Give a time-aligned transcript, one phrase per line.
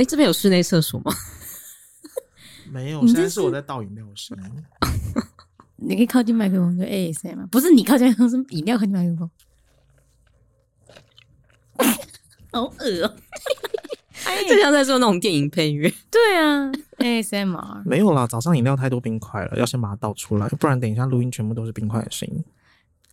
[0.00, 1.12] 哎，这边有室内厕所吗？
[2.72, 4.34] 没有，现在是我在倒饮料声。
[5.76, 7.46] 你可以靠近麦克风就 ASMR 吗？
[7.50, 9.30] 不是你靠近麦克风，是饮料靠近麦克风。
[12.50, 13.14] 好恶哦！
[14.48, 15.92] 就像在做那种电影配乐。
[16.10, 22.42] 对啊，ASMR 没有啦，早上饮料太多冰块了，要先把它倒出来，不然等一下录音全部都是冰块的声音，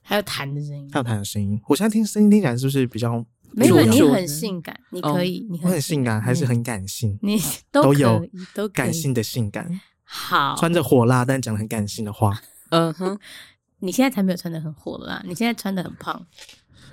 [0.01, 1.61] 还有痰的声音，还有痰的声音。
[1.67, 3.25] 我现在听声音听起来是不是比较？
[3.51, 7.41] 没有，你很性感，你可以，你很性感，还是很感性，你
[7.71, 9.79] 都有都感性的性感。
[10.03, 12.39] 好，穿着火辣但讲很感性的话。
[12.69, 13.17] 嗯哼，
[13.79, 16.25] 你现在才没有穿的很火辣，你现在穿的很胖。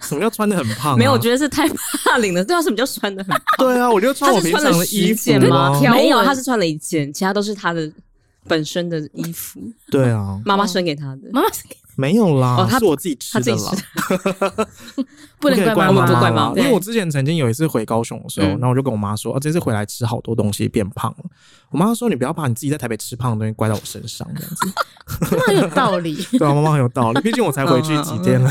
[0.00, 0.98] 什么叫穿的很胖？
[0.98, 2.44] 没有，我觉得是太怕领了。
[2.44, 3.41] 对啊，什么叫穿的很胖？
[3.58, 5.80] 对啊，我就穿我平常的衣服吗？
[5.92, 7.91] 没有，他是穿了一件，其他都是他的
[8.46, 9.60] 本身的衣服。
[9.91, 11.77] 对啊，妈妈生给他的，妈妈生给。
[11.96, 13.72] 没有啦，哦，是我自己吃的啦，
[15.38, 16.56] 不能怪妈妈，不怪妈妈。
[16.56, 21.24] 因为我之前曾经有一次回高雄的时候，然后我就跟我妈说，啊，这次回来吃好多东西变胖了。
[21.70, 25.36] 我妈说，你不要把你自己在台北吃胖的东西怪到我身上，这样子。
[25.46, 28.50] 妈有道理， 对啊，妈妈很有道理，毕竟我才回去几天了。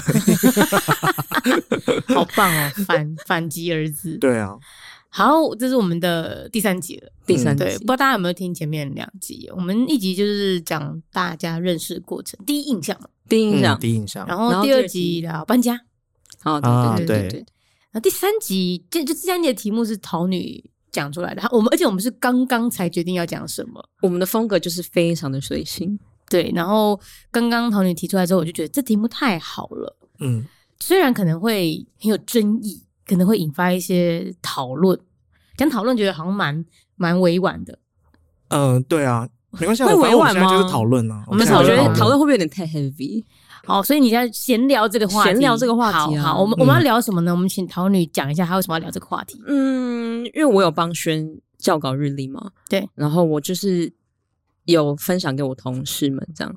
[2.08, 4.18] 好棒哦，反反击儿子。
[4.18, 4.56] 对啊。
[5.16, 7.12] 好，这是我们的第三集了。
[7.24, 9.48] 第三集，对，不知道大家有没有听前面两集？
[9.56, 13.08] 我们一集就是讲大家认识的过程，第一印象嘛。
[13.30, 14.26] 第一印象，第一印象。
[14.26, 15.80] 然后第二集聊搬家。
[16.44, 16.60] 哦，
[16.98, 17.40] 对对对对。
[17.92, 21.48] 然后第三集，就就第三集的题目是桃女讲出来的。
[21.52, 23.88] 我们而且我们是刚刚才决定要讲什么。
[24.02, 25.98] 我们的风格就是非常的随性。
[26.28, 29.96] 对，然后刚刚桃女提出来之后，我就觉得这题目太好了。
[30.22, 30.44] 嗯，
[30.80, 32.82] 虽然可能会很有争议。
[33.06, 35.00] 可能会引发一些讨论，
[35.58, 36.64] 讲讨论觉得好像蛮
[36.96, 37.78] 蛮委婉的。
[38.50, 40.50] 嗯、呃，对啊，没关系，会委婉吗？
[40.50, 41.24] 就是讨论啊。
[41.28, 43.24] 我们我觉得讨论会不会有点太 heavy？
[43.66, 46.24] 好，所以你在闲聊这个话题，闲聊这个话题、啊。
[46.24, 47.32] 好，好，我们、嗯、我们要聊什么呢？
[47.32, 49.42] 我们请桃女讲一下，她为什么要聊这个话题？
[49.48, 51.26] 嗯，因为我有帮轩
[51.58, 53.92] 教稿日历嘛，对，然后我就是
[54.66, 56.56] 有分享给我同事们这样，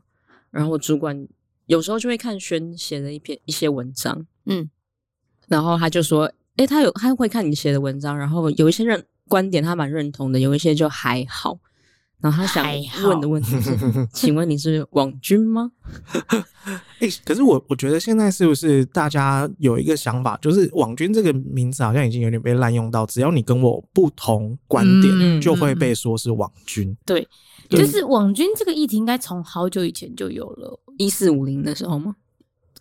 [0.51, 1.27] 然后我主管
[1.67, 4.69] 有时候就会看轩写的一篇一些文章，嗯。
[5.49, 11.59] 然后他就说：“诶，他有他会看你写的文章，然后有一些认观点他蛮认同的，有一些就还好。
[12.19, 12.67] 然后他想
[13.05, 13.77] 问的问题是，
[14.11, 15.71] 请问你是网军吗？
[17.01, 26.97] 诶，可是我我觉得现在是不是大家有一个想法，就是网军这个名字好像已经有点被滥用到，只要你跟我不同观点，嗯、就会被说是网军。
[27.05, 27.29] 对，
[27.69, 32.17] 就是网军这个议题应该从好久以前就有了，一四五零的时候吗？”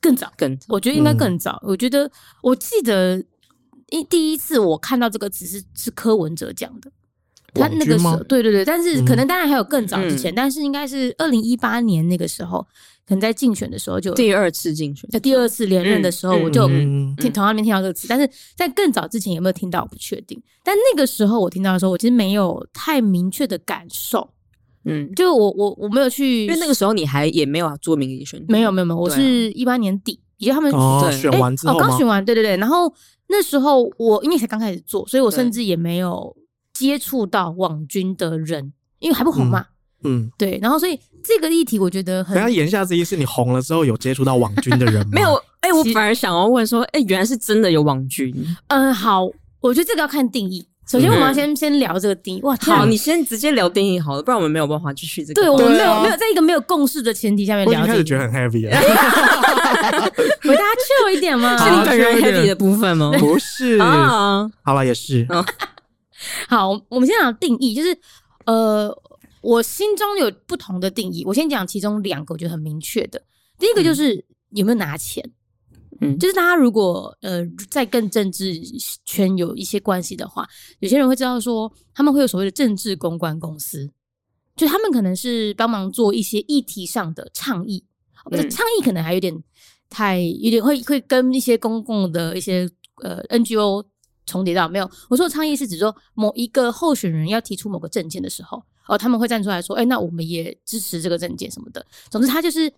[0.06, 1.60] 更早，更早，我觉得应该更早。
[1.64, 2.10] 嗯、我觉得，
[2.44, 3.24] 我记得
[3.90, 6.92] 一第一次我看到这个词是是柯文哲讲的，
[7.54, 12.62] 他那个时候，对对对，但是可能当然还有更早之前，嗯、但是应该是二零一八年那个时候，
[13.08, 20.40] 可能在竞选的时候就第二次竞选，在第二次连任的时候，我就听同样没听到这个词，但是在更早之前有没有听到我不确定。
[20.64, 24.35] 但那个时候我听到的时候，我其实没有太明确的感受。
[24.86, 30.72] 嗯，就我我我没有去，因为那个时候你还也没有做民意选举，没有没有没有，我是一八年底，也就他们
[31.12, 32.92] 选完之后，哦，刚选完，对对对，然后
[33.28, 36.36] 那时候我因为才刚开始做，所以我甚至也没有
[36.74, 39.66] 接触到网军的人，因为还不红嘛，
[40.04, 45.12] 嗯，对，然后所以这个议题我觉得很，等下言下之意是你红了之后有接触到网军的人 吗？
[45.14, 48.32] 没有，哎，我反而想要问说，哎，原来是真的有网军，
[48.68, 49.26] 嗯，好，
[49.62, 50.68] 我觉得这个要看定义。
[50.88, 52.42] 首先，我们要先先聊这个定义。
[52.44, 55.42] 哇，好，你先直接聊定义好了，不然我们没有办法继续这个。
[55.42, 57.82] 对，我们没有没有在一个没有共识的前提下面聊。
[57.82, 58.80] 我一开始觉得很 heavy 啊。
[60.44, 61.58] 回大家 chill 一点吗？
[61.64, 63.12] 是你本人 heavy 的部分吗？
[63.20, 65.28] 不是啊，好了，也是。
[66.48, 67.98] 好，我们先讲定义，就是
[68.46, 68.96] 呃，
[69.42, 71.24] 我心中有不同的定义。
[71.26, 73.22] 我先讲其中两个，我觉得很明确的。
[73.58, 75.24] 第一个就是有没有拿钱。
[76.02, 78.54] 嗯，就是大家如果呃在跟政治
[79.06, 80.46] 圈有一些关系的话，
[80.80, 83.90] 有些人会知道说他们会有所谓的政治公关公司，
[84.58, 87.82] 就他们可能是帮忙做一些议题上的倡议，
[88.30, 89.34] 这、嗯、倡议可能还有点
[89.90, 92.70] 太有点会会跟一些公共的一些
[93.02, 93.86] 呃 NGO
[94.26, 94.92] 重叠到没有？
[95.10, 101.86] 我说的倡议是指说某一个候选人要提出某个政见的时候，哦，他们会站出来说，哎、欸，那我们也支持这个政见什么的。
[102.10, 102.70] 总之，他就是。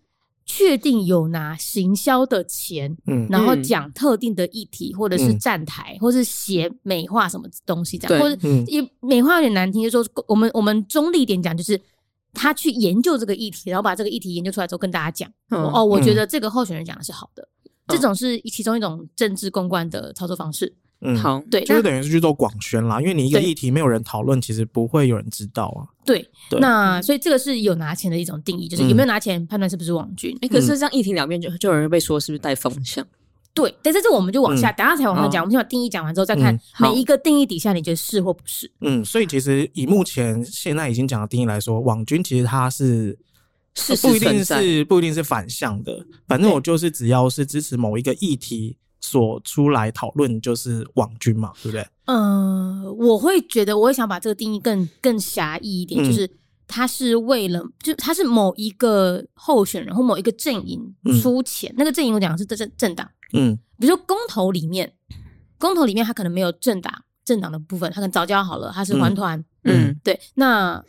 [0.49, 11.79] 确定有拿行销的钱，嗯，然后讲特定的议题，或者是站台，嗯、或是写美化什么东西这样，或者也美化有点难听，就是说我们我们中立一点讲，就是
[12.33, 20.73] 他去研究这个议题，然后把这个议题研究出来之后跟大家讲，嗯、哦，我觉得这个候选人讲的是好的，嗯、这种是其中一种政治公关的操作方式。
[21.01, 25.85] 嗯，好，对，就是等于是去做广宣啦，因为你一个议题没有人讨论，其实不会有人知道啊。
[26.05, 26.27] 对，
[26.59, 30.35] 那所以这个是有拿钱的一种定义，就是有没有拿钱判断是不是网军。
[30.41, 33.05] 哎，可是这样议题两边就就有人被说是不是带风向？
[33.53, 35.41] 对，但是这我们就往下，嗯、等下才往上讲。
[35.41, 38.71] 哦、我们先把定义讲完之后，再看每一个定义底下，你觉得是或不是？
[38.81, 43.17] 嗯，所以其实以目前现在已经讲的定义来说，网军其实它是
[43.75, 51.87] 是不一定是不一定是反向的，反正我就是只要是支持某一个议题所出来讨论，就是网军嘛，对不对？
[52.05, 56.29] 嗯、呃，我会觉得，我会想把这个定义更更狭义一点，嗯、就是。
[56.69, 64.93] 他是为了，就他是某一个候选人或某一个阵营出钱，嗯、那个阵营我讲的是政政党，嗯，比如说公投里面，
[65.57, 69.99] 公投里面他可能没有政党政党的部分，他可能早教好了，他是环团，嗯，嗯。
[70.03, 70.83] 对，那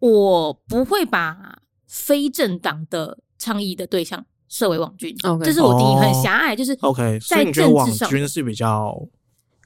[0.00, 5.44] 我不会把非政党的倡议的对象设为网军，Okay.
[5.44, 8.94] 这是我定义很狭隘，就是 OK，在政治上是比较。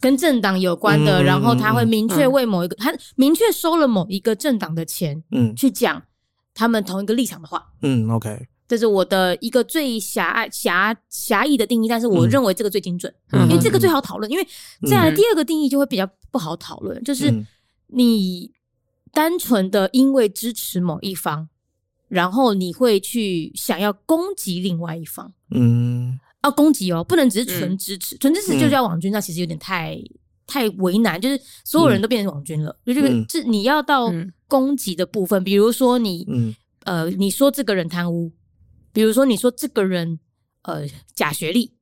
[0.00, 6.00] 跟政党有关的，嗯、然后他会明确为某一个，嗯、他明确收了某一个政党的钱，嗯，去讲
[6.54, 14.46] 他们同一个立场的话，嗯，OK，这是我的一个最狭隘、狭狭义的定义，但是我认为这个最精准，嗯、因为这个最好讨论，嗯、因为
[14.88, 17.34] 再来第二个定义就会比较不好讨论，嗯、就是
[17.88, 18.52] 你
[19.12, 21.48] 单纯的因为支持某一方，
[22.08, 26.18] 然后你会去想要攻击另外一方，嗯。
[26.44, 32.74] 要攻击哦，不能只是纯支持，纯、嗯、支持就叫网军，那其实有点太、嗯、太为难，就是所有人都变成网军了。
[32.86, 34.10] 就这个，是你要到
[34.46, 38.32] 攻击的部分，嗯、比如说你，嗯、呃，你说这个人贪污，
[38.92, 40.20] 比如说你说这个人
[40.62, 41.72] 呃假学历，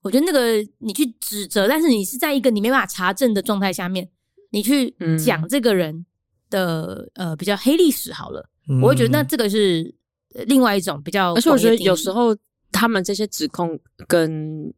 [0.00, 4.08] 我觉得那个你去指责，但是你是在一个你没办法查证的状态下面，
[4.52, 6.06] 你去讲这个人
[6.48, 9.94] 的呃比较黑历史好了，嗯、我会觉得那这个是
[10.46, 12.36] 另外一种比较，而且我觉得有时候。
[12.76, 13.78] 他们这些指控
[14.08, 14.74] 跟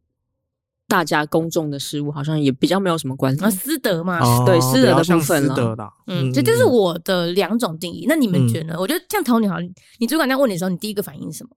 [0.87, 5.95] 大家公众的事物好像也比较没有什么关系，私德嘛，哦、对私德的部分了。
[6.07, 8.05] 嗯，这就是我的两种定义。
[8.07, 8.75] 那你们觉得呢？
[8.77, 9.57] 嗯、我觉得像头女好，
[9.99, 11.57] 你主管在问你的时候，你第一个反应是什么？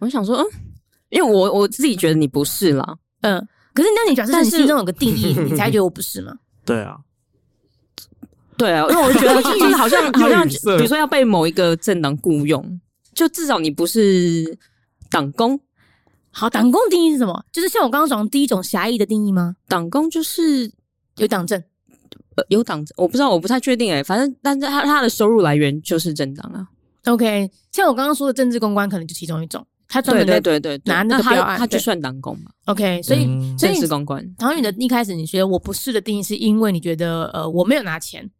[0.00, 0.46] 我想说，嗯，
[1.10, 3.38] 因为我我自己觉得你不是啦，嗯。
[3.72, 6.34] 可是那你假设你心中有个定义，你才 觉得我不是吗？
[6.64, 6.96] 对啊，
[8.60, 12.80] 对啊，因为我觉得 就是好像好像，比如说要被某一个政党雇佣，
[13.12, 14.56] 就至少你不是。
[15.12, 15.58] 党工，
[16.30, 17.44] 好，党工定义是什么？
[17.50, 19.56] 就是像我刚刚讲的第一种狭义的定义吗？
[19.66, 20.70] 党工就是
[21.16, 21.60] 有党证，
[22.36, 24.04] 呃，有党证，我不知道，我不太确定诶、欸。
[24.04, 26.64] 反正，但是他他的收入来源就是政党啊。
[27.06, 32.52] OK，像我刚刚说的政治公关，可能就其中一种，他专门对对对拿那个标案，他就算党工嘛。
[32.66, 33.26] OK，所以
[33.58, 38.30] 政治公关，唐宇的一开始你觉得我不是的定义，是因为你觉得呃我没有拿钱，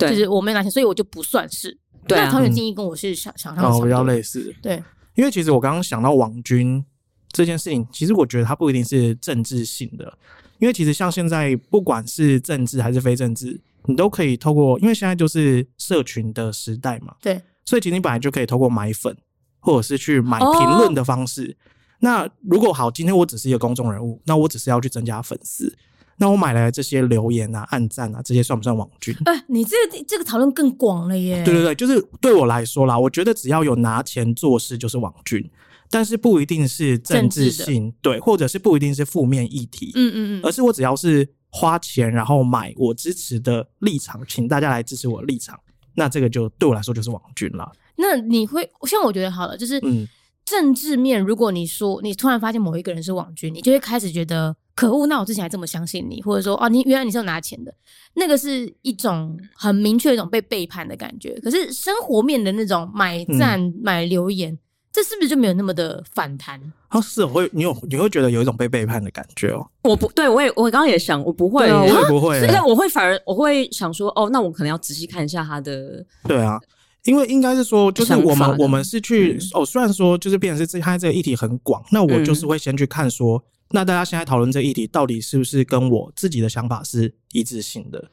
[0.00, 1.78] 对，就是我没有拿钱，所以我就不算是。
[2.08, 4.82] 对，那唐宇的定义跟我是想想象的比较类似，对。
[5.14, 6.82] 因为其实我刚刚想到王军
[7.30, 10.16] 这件事情，其实我觉得它不一定是政治性的。
[10.58, 17.14] 因为其实像现在，不管是政治还是非政治，你都可以透过，因为现在就是社群的时代嘛。
[17.20, 17.40] 对。
[17.64, 19.16] 所以其实你本来就可以透过买粉，
[19.58, 21.44] 或者是去买评论的方式。
[21.44, 21.54] 哦、
[22.00, 25.76] 那如果好，今天我只是一个公众人物，那我只是要去增加粉丝。
[26.20, 29.12] 那我买来的这些留言啊、暗赞啊，这些算不算网军？
[29.24, 31.42] 哎、呃，你这个这个讨论更广了耶。
[31.42, 35.50] 对对对，就是对我来说啦，我觉得只要有拿钱做事就是网军，
[35.88, 45.58] 但是不一定是政治性，对，或者是不一定是负面议题，嗯嗯嗯，而是我只要是花钱然后买我支持的立场，请大家来支持我的立场，
[45.94, 47.72] 那这个就对我来说就是网军了。
[47.96, 50.06] 那你会像我觉得好了，就是嗯。
[50.42, 55.06] 政治面，如果你说你突然发现某一个人是网军，你就会开始觉得可恶。
[55.06, 57.74] 那我之前还这么相信你，或者说哦，你原来你是有拿钱的，
[58.14, 61.38] 那个是一种很明确一种被背叛的感觉。
[61.42, 64.58] 可是生活面的那种买赞、嗯、买留言，
[64.90, 66.58] 这是不是就没有那么的反弹？
[66.88, 69.68] 啊，是，我会你有你会觉得有一种被背叛的感觉哦。
[69.82, 76.58] 我不对，我也我刚刚也想，我不会，我也不会，但我会反而我会想说，哦，那我可能要仔细看一下他的，对啊。
[77.04, 88.10] 因为应该是说，就是我们我们是去哦，虽然说就是变成是这他这个议题很广，那我就是会先去看说，那大家现在讨论这个议题到底是不是跟我自己的想法是一致性的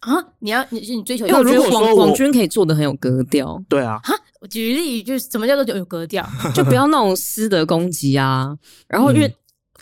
[0.00, 0.14] 啊？
[0.38, 4.00] 你要你你追求，因为我觉得网网军可以做的很有格调，对啊。
[4.02, 9.34] 哈，我举例就是什么叫做有格调，就不要那种私德攻击啊，然后因为。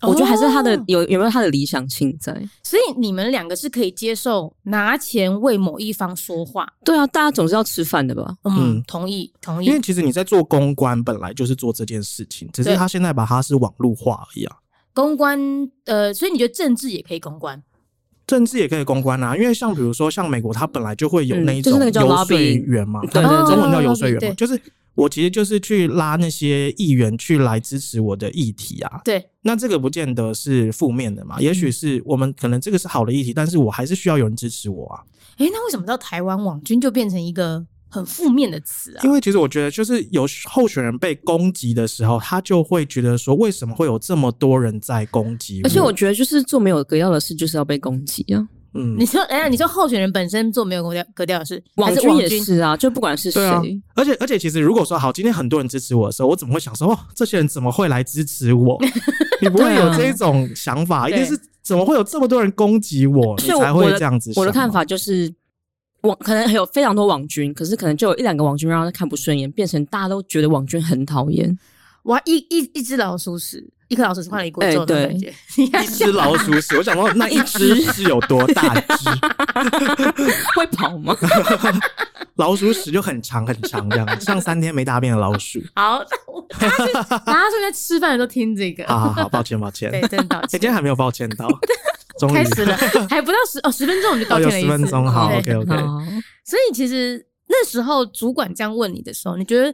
[0.03, 2.31] 我觉得还是他的有有没有他的理想性在，
[2.63, 6.71] 所以你们两个是可以接受拿钱为某一方说话。
[6.85, 8.37] 对啊，大家总是要吃饭的吧？
[8.45, 9.67] 嗯，同意同意。
[9.67, 14.57] 因为其实你在做公关本来就是做这件事情，只是他现在把它是网络化而已啊。
[14.97, 15.39] 公关
[15.85, 17.63] 呃，所以你觉得政治也可以公关？
[18.27, 24.59] 政治也可以公关啊，因为像比如说像美国，它本来就会有那一种游说员嘛，对对，中文叫游说员嘛，就是。
[24.97, 29.03] 我其实就是去拉那些议员去来支持我的议题啊。
[29.05, 35.05] 对，那这个不见得是负面的嘛，也许是我们可能这个是好的议题，但是我还是需要有人支持我啊。
[35.37, 39.01] 诶、欸，那为什么到台湾网军就变成一个很负面的词啊。
[39.03, 45.61] 因为其实我觉得，就是有候选人被攻击的时候，他就会觉得说，为什么会有这么多人在攻击？
[45.65, 48.47] 而且我觉得，就是做没有格调的事，就是要被攻击啊。
[48.79, 53.63] 嗯，你说，哎呀，你说候选人本身做没有格调格调的事，网军也是啊，就不管是谁，啊，
[53.95, 58.79] 而且而且，其实如果说好，今天很多人支持我的时候，我怎么会想说，哦，这些人怎么会来支持我？
[59.41, 64.43] 你不会有这种想法，一定是怎么会有这么多人攻击我，你才会这样子想。
[64.43, 65.33] 我的看法就是，
[66.07, 71.59] 网可能有非常多网军，可是可能就有一两个网军让他看不顺眼，变成大家都觉得网军很讨厌。
[72.05, 73.69] 哇，一一一只老鼠屎。
[73.89, 79.11] 一颗老鼠屎换了一锅粥的感觉， 一只老鼠屎，我想问那一只是有多大只？
[80.57, 81.17] 会跑吗？
[82.37, 85.61] 老鼠屎就很长很长，这样像三天没大便的老鼠。
[85.75, 86.03] 好，
[86.59, 88.85] 大家大家是在吃饭的时候听这个。
[88.87, 90.49] 好好好，抱歉抱歉，对，真的抱歉。
[90.51, 91.49] 今天还没有抱歉到，
[92.19, 92.77] 终于开始了，
[93.09, 94.67] 还不到十哦十分钟我们就道歉了一次。
[94.67, 95.77] 十分钟，好，OK OK。
[96.45, 99.73] 所以其实那时候主管这样问你的时候，你觉得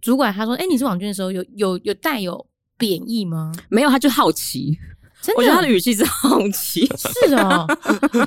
[0.00, 2.44] 主管他说：“哎，你是网军的时候，有有有带有。”
[2.80, 3.52] 贬义吗？
[3.68, 4.76] 没有，他就好奇。
[5.22, 6.86] 真的，我觉得他的语气是好奇。
[6.96, 7.66] 是哦，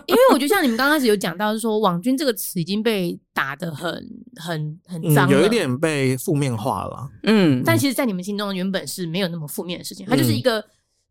[0.06, 3.92] 因为我觉得像你们刚开始有讲到，是说“网军”这个词已经被打得很、
[4.36, 7.10] 很、很脏、嗯，有一点被负面化了。
[7.24, 10.64] 嗯，但其实，在你们心中原本是没有那么负面的事情，它就是一个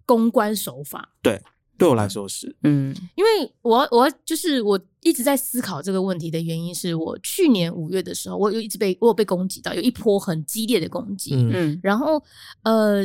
[0.06, 1.00] 公关手法。
[1.00, 1.42] 嗯、对，
[1.76, 2.54] 对我来说是。
[2.62, 11.34] 嗯，因为我我就是我一直在思考这个问题的原因，是我去年五月的时候，我有一直被我有被攻击到，有一波很激烈的攻击。
[11.34, 12.22] 嗯，然后
[12.62, 13.04] 呃。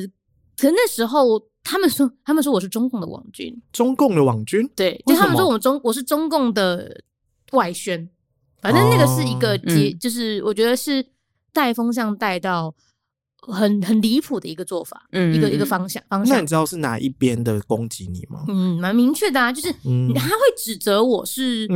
[0.57, 6.99] 可那时候，他们说，他们说我是中共的网军，中共的网军，对，就他们说我们中，我是中共的
[7.51, 8.09] 外宣，
[8.59, 11.05] 反正那个是一个结，哦、就是我觉得是
[11.53, 12.73] 带风向带到
[13.39, 16.35] 很很离谱的一个做法，嗯，一个一个方向方向。
[16.35, 18.43] 那你知道是哪一边的攻击你吗？
[18.47, 19.71] 嗯，蛮明确的啊，就是
[20.15, 21.67] 他会指责我是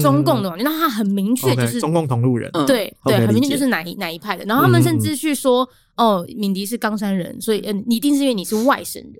[0.00, 5.68] 中共的网军，那、嗯嗯嗯、他很明确就是、okay, 中共同路人，对、嗯、对，很明确就是哪一哪一派的，然后他们甚至去说。
[5.96, 9.14] 哦，敏迪是冈山人，所以嗯，你一定是因为你是外省人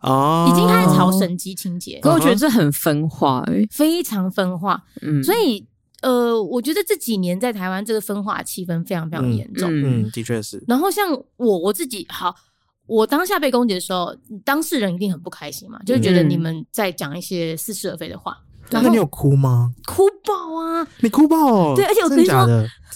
[0.00, 1.98] 哦，已经开始朝省籍情节。
[2.02, 4.82] 可我觉得这很分化、欸，非常分化。
[5.02, 5.66] 嗯，所以
[6.02, 9.68] 呃，我觉得这几年在台湾这个分化气氛非常非常严重。
[9.70, 10.62] 嗯，嗯的确是。
[10.66, 12.34] 然后像我我自己，好，
[12.86, 14.14] 我当下被攻击的时候，
[14.44, 18.36] 当事人一定很不开心嘛，就是觉得你们在讲一些似是而非的话。
[18.70, 19.72] 那你有哭吗？
[19.86, 20.86] 哭爆啊！
[21.00, 21.72] 你哭爆哦！
[21.76, 22.46] 对，而且我跟你说，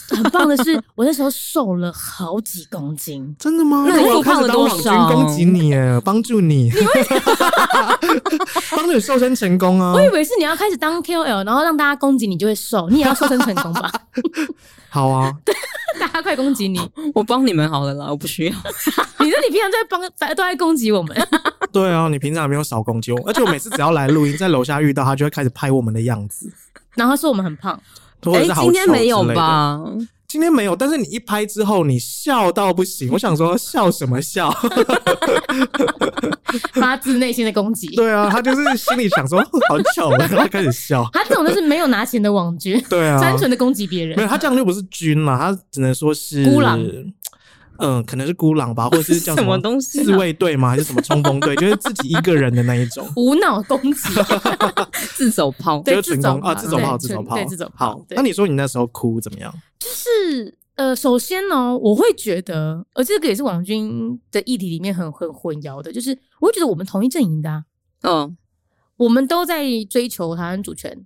[0.09, 3.35] 很棒的是，我那时候瘦了好几公斤。
[3.39, 3.85] 真的吗？
[3.89, 6.71] 那我开始当网军攻击你，哎，帮助你，
[8.71, 9.93] 帮助你瘦身成功啊！
[9.93, 13.91] 我以为是你要开始当 KOL，然后让大家攻击你就会瘦，你也要瘦身成功吧？
[14.91, 15.33] 好啊，
[16.01, 16.81] 大家快攻击你，
[17.15, 18.53] 我帮你们好了啦，我不需要。
[19.21, 20.01] 你说你平常在帮，
[20.35, 21.15] 都在攻击我们。
[21.71, 26.51] 对啊，你平常也没有少攻击我，而且我每次只要来录音，在楼下遇到他，就会开始拍我们的样子，
[26.95, 27.79] 然后说我们很胖。
[28.23, 29.81] 哎、欸，今天没有吧？
[30.27, 33.09] 今天没有，但是你一拍之后，你笑到不行。
[33.13, 34.51] 我想说，笑什么笑？
[36.75, 37.87] 发自内心的攻击。
[37.89, 41.09] 对啊，他就是心里想说好巧，然后开始笑。
[41.13, 44.17] 他这种就是没有拿钱的网军，对啊， 单纯的攻击别人。
[44.17, 46.79] 没有，他这样就不是军嘛，他只能说是孤狼。
[47.79, 50.71] 嗯，可能是孤狼吧，或者是叫什么东西自卫队吗？
[50.71, 51.55] 还是什么冲锋队？
[51.57, 54.01] 就是自己一个人的那一种无脑攻击，
[55.17, 56.55] 自走炮，就是成功啊！
[56.55, 58.07] 自走炮，自走炮，自走炮。
[58.11, 59.53] 那你说你那时候哭怎么样？
[59.79, 67.65] 就是呃，首先呢，我会觉得，而这个也是网军的议题里面很很混淆的，就是我会觉得我们同一阵营的啊，
[68.03, 68.37] 嗯，
[68.97, 70.97] 我们都在追求台湾主权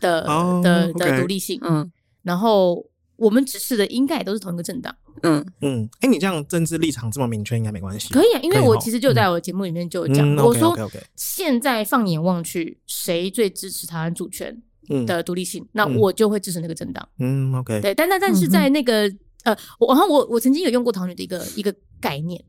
[0.00, 0.22] 的
[0.62, 1.90] 的的独立性，嗯，
[2.22, 2.84] 然后
[3.16, 4.94] 我们支持的应该也都是同一个政党。
[5.22, 8.12] 嗯嗯，哎、欸，你这样政治立场这么明确，应该没关系。
[8.12, 10.76] 可以啊，因为我其实就在我的节目里面就有讲，嗯、我说
[11.14, 14.60] 现在放眼望去，谁最支持台湾主权
[15.06, 17.08] 的独立性，嗯、那我就会支持那个政党。
[17.18, 17.80] 嗯，OK。
[17.80, 19.02] 对，但但但是在那个
[19.44, 19.56] 呃，
[19.88, 22.42] 然后我我曾经有用过桃女的一个一个概念，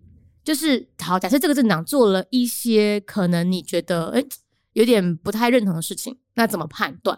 [0.43, 4.27] 就是好，假设这个政党做了一些可能你觉得哎、欸、
[4.74, 7.17] 有点不太认同的事情，那怎么判断？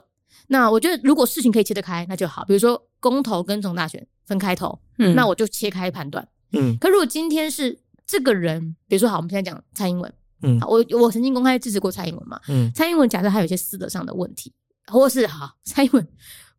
[0.50, 2.46] 那我觉得如果事情可以切得开，那就好。
[2.46, 4.08] 比如说公投跟总大选。
[4.27, 6.77] 分开投，嗯，那我就切开判断，嗯。
[6.82, 12.70] 可如果今天是这个人，比如说好，我们现在讲蔡英文，嗯，我我曾经公开支持过蔡英文嘛，嗯。
[12.75, 14.51] 蔡英文假设他有些私德上的问题，
[14.88, 16.06] 或是好，蔡英文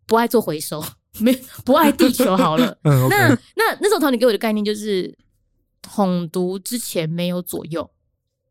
[0.07, 0.83] 不爱做回收，
[1.19, 3.07] 没不爱地球， 好了，嗯。
[3.11, 5.15] 那那那时候陶你给我的概念就是
[5.83, 7.91] 统独之前没有左右，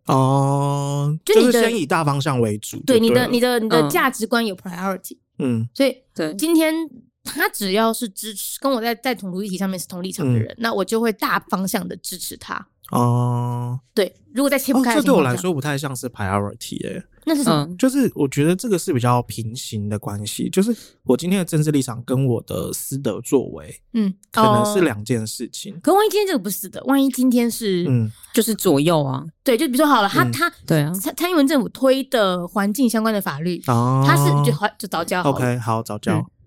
[0.06, 5.68] 哦，就你的、就是、先以大方向为主，对你的你的你的价值观有 priority，嗯。
[5.74, 6.88] 所以对今天。
[7.28, 12.68] 他只要是支持跟我在在统独议题上面是同立场的人，嗯、那我就会大方向的支持他。
[12.92, 17.04] 哦，对，如果在切不开、哦，这对我来说不太像是 priority 哎、欸。
[17.26, 17.68] 那是什么？
[17.78, 25.78] 就是我觉得这个是比较平行的关系，就是我今天的政治立场跟我的私德作为，嗯，可能是两件事情。
[25.82, 35.98] 可万一今天这个不是的，万一今天是，嗯，就是左右啊，对，就比如说好了，他他对啊，蔡蔡英文政府推的环境相关的法律，哦，他是就就早教，OK，好，藻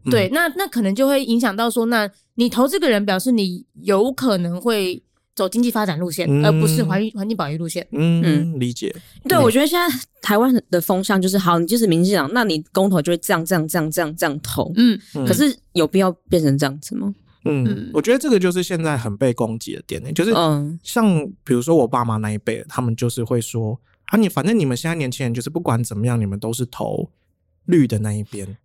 [0.05, 5.03] 礁，对，那那可能就会影响到说，那你投这个人，表示你有可能会。
[5.37, 7.87] 走经济发展路线，嗯、而不是环环境保育路线。
[7.93, 8.95] 嗯嗯，理解。
[9.27, 14.71] 对，我觉得现在台湾的风向就是，好，你就是民进党，那你公投就会这样这样这样这样这样投。
[14.77, 17.15] 嗯，可是有必要变成这样子吗？
[17.47, 20.33] 嗯，嗯我觉得这个就是现在很被攻击的点呢，就是
[20.83, 21.07] 像
[21.43, 27.09] 比如说我爸妈那一辈，他们就是会说啊，你反正你们现在年轻人就是不管怎么样，你们都是投
[27.65, 28.59] 绿的那一边。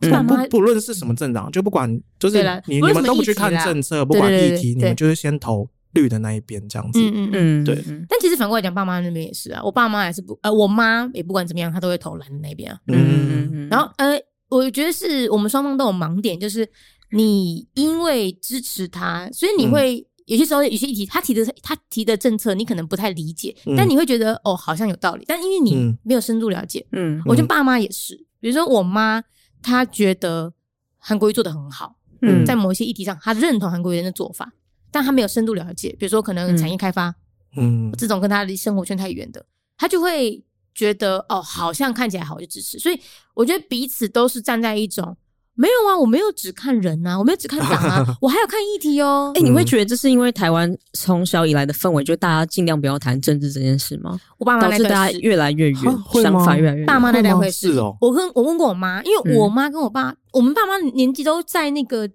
[0.00, 5.68] 嗯、不不论是什么政党，就不管就是你你们都不去看政策，不管议题，你们就是先投。
[5.92, 7.74] 绿的那一边这样子，嗯嗯嗯，对。
[8.06, 9.62] 但其实反过来讲，爸妈那边也是啊。
[9.64, 12.78] 我爸妈也是不，呃，我妈也不管怎么样，她都会投蓝的那边啊。
[12.88, 13.68] 嗯嗯嗯。
[13.70, 16.68] 然后，呃，我觉得是我们双方都有盲点，就是
[17.12, 25.24] 你因为支持他，所以你会有些时候有些议题，他提的他提的政策，你可能不太理解，但你会觉得哦，好像有道理。
[25.26, 28.14] 但因为你没有深入了解，嗯，我觉得爸妈也是。
[28.40, 29.22] 比如说我妈，
[29.68, 30.54] 她觉得
[30.96, 34.50] 韩国瑜做的很好，嗯，在某一些议题上，他认同韩国瑜的做法。
[34.90, 37.14] 但他没有深度了解，比如说可能产业开发，
[37.58, 39.44] 嗯，这种跟他离生活圈太远的，
[39.76, 40.42] 他就会
[40.74, 42.78] 觉得哦，好像看起来好，我就支持。
[42.78, 42.98] 所以
[43.34, 45.14] 我觉得彼此都是站在一种
[45.58, 49.32] 没有啊，我没有只看人啊，我没有只看党啊， 我还有看议题哦。
[49.34, 54.18] 哎、欸，你会觉得这是因为台湾从小以来的氛围，就大家尽量不要谈政治这件事吗？
[54.38, 55.82] 我爸妈导致大家越来越远，
[56.22, 56.86] 想法越来越远。
[56.86, 57.96] 爸妈那代会是哦。
[58.00, 62.08] 我跟我问过我妈，因为我妈跟我爸，嗯、我们爸妈年纪都在那个。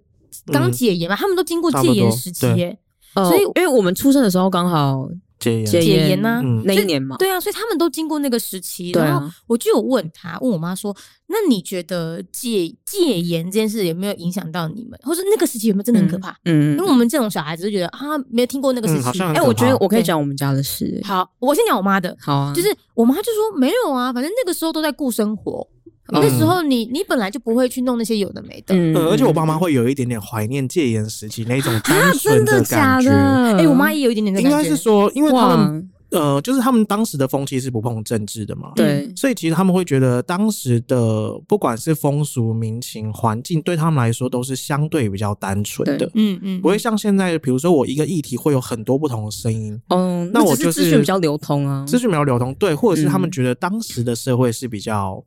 [0.52, 2.76] 刚解严嘛，他们都经过戒严时期耶，
[3.14, 5.08] 所以因为我们出生的时候刚好
[5.44, 8.92] 戒严戒严呢那一年嘛，对啊，所以他们都经过那个时期。
[8.92, 10.96] 然后我就有问他，问我妈说
[11.28, 17.98] ：“那你觉得戒戒严这件事有没有影响到你们，或者那个时期有没有真的很可怕？”嗯，因为我们这种小孩子就觉得啊，
[18.30, 19.22] 没有听过那个时期。
[19.22, 21.00] 哎，我觉得我可以讲我们家的事。
[21.04, 22.16] 好，我先讲我妈的。
[22.20, 25.66] 好啊，就是我妈就说没有啊，反正那个时候都在顾生活。
[26.08, 33.10] 那时候你你本来就不会去弄那些有的没的，嗯，而且我爸妈会有一点点怀念戒严时期那种 单纯的感觉。
[33.10, 55.24] 哎，我妈也有一点点，应该是说，因为他们呃，就是他们当时的风气是不碰政治的嘛，对，所以其实他们会觉得当时的不管是风俗民情环境，对他们来说都是相对比较单纯的，嗯嗯，不会像现在，比如说我一个议题会有很多不同的声音，嗯，那我就是资讯比较流通啊，资讯比较流通，对，或者是他们觉得当时的社会是比较。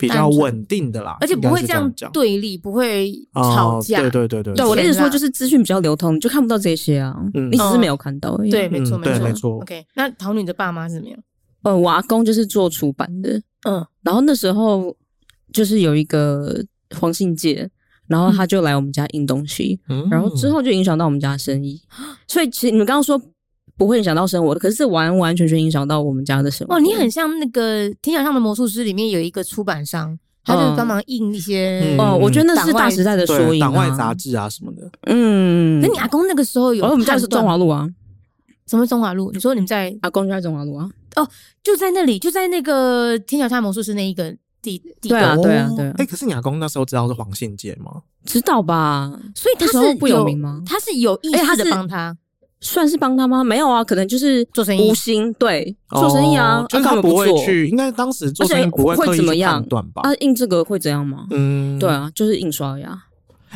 [0.00, 4.00] 比较稳定的啦，而且不会这样对立，不会吵架。
[4.00, 7.14] 对对对对，对我的意思说，就是资讯比较流通，你就看不到这些啊。
[7.34, 8.50] 嗯，你只是没有看到而已。
[8.50, 11.18] 对，没错，没错，OK，那桃女的爸妈是怎么样？
[11.62, 14.96] 呃，我阿公就是做出版的，嗯，然后那时候
[15.52, 16.64] 就是有一个
[16.98, 17.68] 黄信介，
[18.06, 19.78] 然后他就来我们家印东西，
[20.10, 21.80] 然后之后就影响到我们家生意。
[22.26, 23.20] 所以其实你们刚刚说。
[23.80, 26.74] 不会影响到生活的，可是完完全全影响到我们家的生活。
[26.74, 31.96] 哦，你很像那个《天桥上的魔术师》里面有一个出版商，他就帮忙印一些。
[31.98, 34.90] 哦，我觉得那是大时代的缩影，党外杂志啊什么的。
[35.06, 36.84] 嗯，那你阿公那个时候有？
[36.84, 37.88] 我们家是中华路啊。
[38.66, 39.32] 什么中华路？
[39.32, 40.86] 你说你们在阿公家中华路啊？
[41.16, 41.26] 哦，
[41.62, 45.08] 就在那里，就在那个《天桥上的魔术师》那一个地地。
[45.08, 45.94] 对啊，对啊，对啊。
[45.96, 48.02] 哎，可是你阿公那时候知道是黄信介吗？
[48.26, 49.10] 知道吧？
[49.34, 50.62] 所以他是不有名吗？
[50.66, 52.14] 他是有意识的帮他。
[52.60, 53.42] 算是帮他吗？
[53.42, 60.02] 没有啊，可能就是做生意，无心对做生意啊，就是他不会去，应该当时做生意不会刻意去判断吧？
[60.02, 61.26] 啊，印这个会怎样吗？
[61.30, 63.04] 嗯，对啊，就是印刷呀。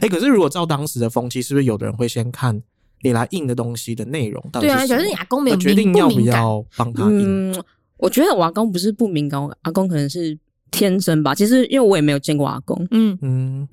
[0.01, 2.61] 哎，可是如果照当时的风气，是不是有的人会先看
[3.03, 4.43] 你来印的东西的内容？
[4.53, 7.65] 对啊，可是你阿公没有决定要不要帮他印，嗯，
[7.99, 10.37] 我觉得我阿公不是不敏感，阿公可能是
[10.71, 11.35] 天生吧。
[11.35, 13.69] 其实因为我也没有见过阿公，嗯嗯，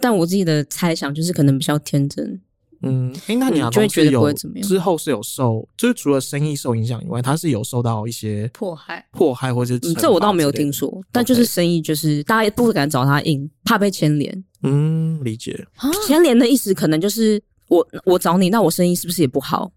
[0.00, 2.40] 但我自己的猜想就是可能比较天真。
[2.82, 14.44] 嗯，哎，那你阿公是有之后是有受，就是除了生意受影响以外，他是有受到一些迫害、迫害或者是这我倒没有听说，但就是生意就是大家也不敢找他印，怕被牵连。
[14.62, 15.66] 嗯，理解。
[16.06, 19.70] 牵连的意思可能就是我我找你，那我生意是不是也不好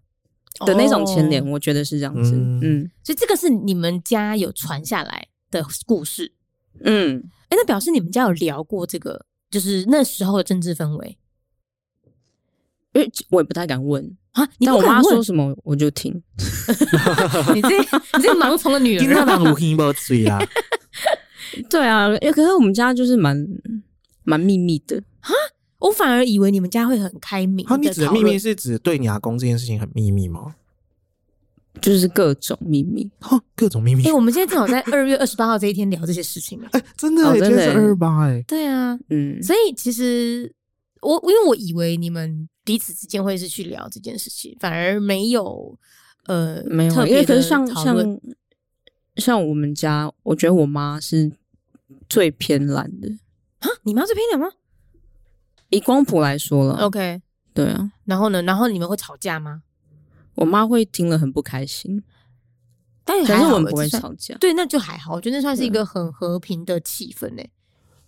[0.66, 1.44] 的那种牵连？
[1.48, 2.32] 我觉得是这样子。
[2.34, 6.32] 嗯，所以这个是你们家有传下来的故事。
[6.80, 11.16] 嗯，哎，那表示你们家有聊过这个，就是那时候的政治氛围。
[12.96, 16.10] 因为我也不太敢问啊，但我妈说什么我就听。
[17.54, 19.04] 你这你这盲从的女人，
[21.68, 23.46] 对啊，可是我们家就是蛮
[24.24, 25.34] 蛮秘密的哈，
[25.78, 27.66] 我反而以为你们家会很开明。
[27.80, 30.54] 你指的秘密是指对你阿公这件事情很秘密吗？
[31.82, 33.10] 就是各种秘密，
[33.54, 34.06] 各种秘密。
[34.06, 36.58] 哎，我们现在正好在二月二十八号这一天聊这些事情。
[36.72, 38.42] 哎，真的，真的是二二八哎。
[38.48, 40.50] 对啊，嗯，所以其实
[41.02, 45.78] 我因为我以为你们彼此之间会是去聊这件事情，反而没有，
[46.26, 47.96] 呃，没有，因为可是像像
[49.16, 51.32] 像我们家，我觉得我妈是
[52.08, 53.08] 最偏蓝的
[53.60, 53.68] 啊。
[53.84, 54.48] 你妈最偏蓝吗？
[55.70, 57.22] 以光谱来说了，OK，
[57.54, 57.92] 对啊。
[58.04, 58.42] 然后呢？
[58.42, 59.62] 然后你们会吵架吗？
[60.34, 62.02] 我妈会听了很不开心，
[63.04, 64.36] 但是我们不会吵架。
[64.38, 65.14] 对，那就还好。
[65.14, 67.50] 我觉得那算是一个很和平的气氛诶。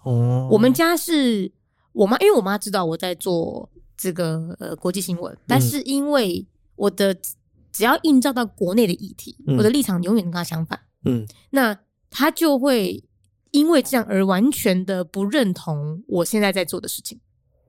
[0.02, 1.50] 哦，我们家是
[1.92, 7.14] 我妈，因为我妈知道我在做这个呃国际新闻，但是因为我的
[7.70, 10.80] 只要映照到国内的议题，我的立场永远跟他相反。
[11.04, 13.04] 嗯，那他就会
[13.50, 17.20] 因为这样而完全的不认同我现在在做的事情。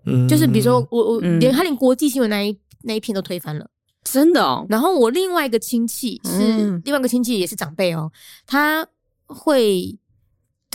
[0.05, 3.69] 嗯，就是比如说我我连他连国际新闻那一那一篇都推翻了。
[4.01, 8.09] 真的哦，然后我另外一个亲戚是、嗯、另外一个亲戚也是长辈哦，
[8.45, 8.87] 他
[9.25, 9.45] 会
[9.91, 10.08] 他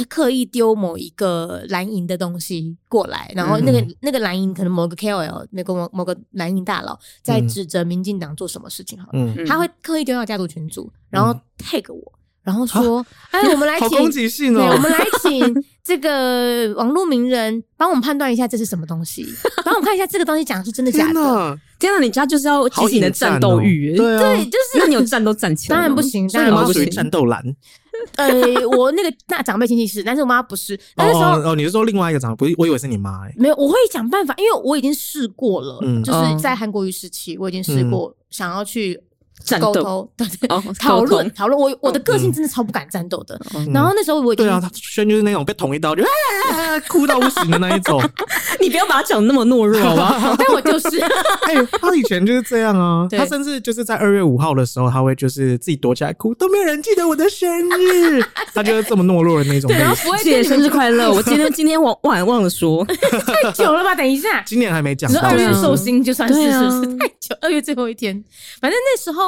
[0.09, 12.13] 刻意丢某一个蓝银的东西过来，然后那个、嗯、那个蓝银可能某个 KOL 那个某某个蓝银大佬在指责民进党做什么事情好了，嗯、他会刻意丢到家族群组，然后 tag 我。
[12.45, 19.27] 然后说，啊、哎，我们来请，攻击性哦、对，我们来请这个网络名人帮我们判断一下这是什么东西，
[19.65, 21.59] 帮我们看一下这个东西讲的是真的假的。
[21.79, 27.43] 天哪，你家就是要激起你的战斗欲，对、就是那你有战斗站起来，当然不行，当然不行，战斗蓝。
[28.17, 28.29] 呃，
[28.77, 30.79] 我那个那长辈亲戚是，但是我妈不是。
[30.97, 32.37] 那时候哦，哦，你是说另外一个长辈？
[32.37, 33.35] 不是，我以为是你妈哎、欸。
[33.39, 39.01] 没有，我会想办法，因为我已经试过了，嗯、就是在韩国瑜时期，我已经试过、嗯、想要去。
[39.61, 41.59] 沟通， 对对，讨论讨论。
[41.59, 43.38] 我我的个性真的超不敢战斗的。
[43.73, 46.03] 然后那时候我已经，对啊，他轩就是那种被捅一刀就
[46.88, 48.03] 哭到不行的那一种。
[48.61, 50.37] 你不要把他讲那么懦弱好吧？
[50.38, 53.07] 但我就是，哎，他以前就是这样啊。
[53.11, 58.25] 他甚至就是在二月五号的时候，他会就是自己躲起来哭，都没有人记得我的生日。
[58.55, 59.70] 他就是这么懦弱的那种。
[59.70, 61.12] 然后不会姐生日快乐。
[61.12, 63.94] 我今天今天忘忘忘了说，太久了吧？
[63.94, 65.11] 等一下，今年还没讲。
[65.18, 67.37] 二月寿星就算是是不是太久？
[67.42, 68.14] 二月最后一天，
[68.61, 69.24] 反正那时候。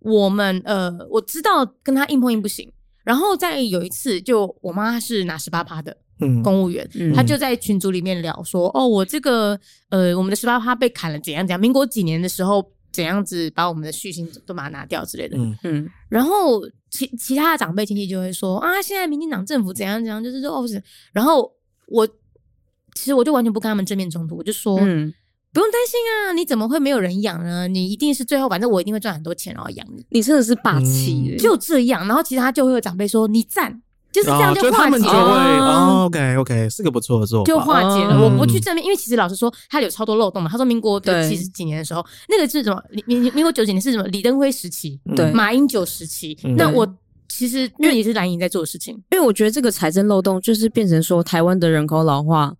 [0.00, 2.70] 我们呃，我知道跟他硬碰硬不行，
[3.04, 5.96] 然后再有一次，就我妈是拿十八趴的
[6.42, 9.58] 公务员，嗯，她就在群组里面聊说，哦，我这个
[9.90, 15.56] 呃，我们的十八趴被砍了，怎样怎样，民国几年的时候怎样子把我们的续薪都把它拿掉之类的，嗯。
[15.64, 20.82] 嗯，然后其其他的长辈亲戚就会说啊，现在民进党政府怎样怎样，就是说哦是，
[21.12, 21.52] 然后
[21.86, 22.06] 我
[22.94, 25.12] 其实我就完全不跟他们正面冲突，我就说，嗯。
[25.52, 27.66] 不用担心啊，你怎么会没有人养呢？
[27.66, 30.04] 你一定是最后，反正我一定会赚很多钱，然后养你。
[30.10, 32.06] 你真的是霸气，就这样。
[32.06, 33.80] 然后其他就会有长辈说你赞，
[34.12, 36.04] 就是这样就化解了。
[36.04, 38.22] OK OK，是个不错的做法，就化解了。
[38.22, 40.50] 我不去正面，因为其实老实说，他有超多漏洞嘛。
[40.50, 42.80] 他说民国七十几年的时候，那个是什么？
[43.06, 44.04] 民民国九几年是什么？
[44.08, 46.38] 李登辉时期，对，马英九时期。
[46.56, 46.86] 那我
[47.28, 52.54] 其实因为也是蓝营在做的事情，因为我觉得这个财政漏洞就是变成说台湾的人口老化。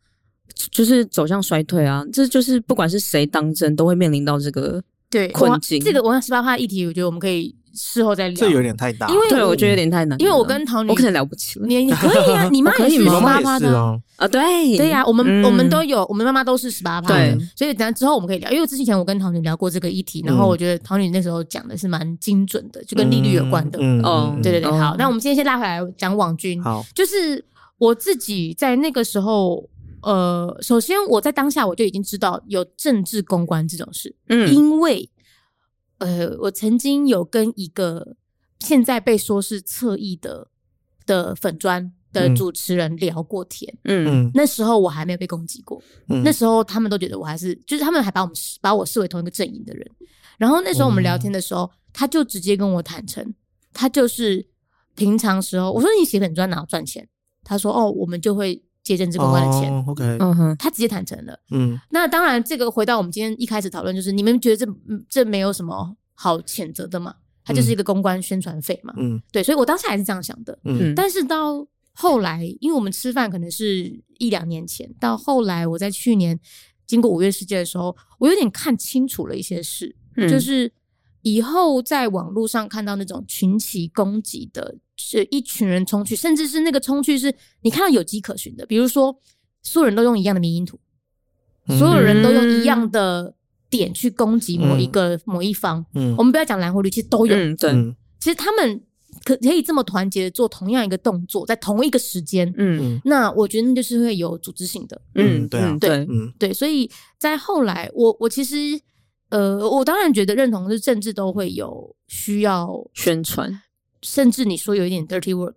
[0.70, 2.04] 就是走向衰退啊！
[2.12, 5.82] 这就是不管是谁当政，都会面临到这个对困境。
[5.82, 8.34] 这个我想十八趴议题，我觉得我们可以事后再聊。
[8.36, 10.20] 这有点太大，因为对我觉得有点太难。
[10.20, 11.66] 因为我跟唐女，我可能了不起了。
[11.66, 13.14] 你你可以啊，你妈可以吗？
[13.14, 13.78] 十八趴的
[14.16, 18.50] 啊，对对呀，我们我们都有，我们妈妈都是十八趴的，所以等下之后我们可以聊。
[18.50, 23.78] 因为之前我跟唐女聊过这个议题，然后我觉得唐女那时候讲的是蛮精准的，就跟利率有关的。
[23.80, 26.60] 嗯，对对对，好，那我们今天先拉回来讲网军。
[26.62, 27.44] 好，就是
[27.78, 29.64] 我自己在那个时候。
[30.02, 35.10] 呃，首先我在当下我就已经知道有政治公关这种事，嗯，因为
[35.98, 38.16] 呃，我曾经有跟一个
[38.60, 40.48] 现在被说是侧翼的
[41.04, 49.90] 的粉砖的主持人聊过天，嗯，那时候我还没有被攻击过，嗯，那时候他们都觉得我还是，就是他们还把我们把我视为同一个阵营的人，
[50.38, 53.34] 然后那时候我们聊天的时候，他就直接跟我坦诚，
[53.72, 54.46] 他就是
[54.94, 57.08] 平常时候我说你写粉砖哪赚钱，
[57.42, 58.62] 他说哦，我们就会。
[58.88, 64.72] 借政治公关的钱、oh,，OK，嗯哼，他直接坦诚了，嗯，那当然，这个回到我们今天一开始讨论，就是你们觉得这
[65.10, 67.14] 这没有什么好谴责的嘛？
[67.44, 76.38] 它就是一个公关宣传费嘛，嗯，对，所以我当时还是这样想的，嗯，但是到后来，因为我们吃饭可能是一两年前，到后来我在去年
[76.86, 80.72] 经过五月世界的时候，我有点看清楚了一些事，嗯、就是
[81.22, 84.76] 以后在网络上看到那种群起攻击的。
[84.98, 89.18] 是一群人冲去，甚至是那个冲去是你看到有迹可循的，比如说
[89.62, 90.78] 所有人都用一样的迷因图，
[91.78, 93.34] 所有人都用一样的
[93.70, 95.84] 点去攻击某一个、嗯、某一方。
[95.94, 97.34] 嗯，我们不要讲蓝或绿，其实都有。
[97.36, 97.72] 嗯，对。
[98.18, 98.82] 其实他们
[99.24, 102.52] 可可以这么团结的做同样一个动作，在同一个时间。
[102.56, 105.00] 嗯，那我觉得那就是会有组织性的。
[105.14, 106.52] 嗯，对啊，对，嗯，对。
[106.52, 108.56] 所以在后来，我我其实
[109.28, 113.60] 呃，我当然觉得认同是政治都会有需要宣传，
[114.02, 115.54] 甚至你说有一点 dirty work，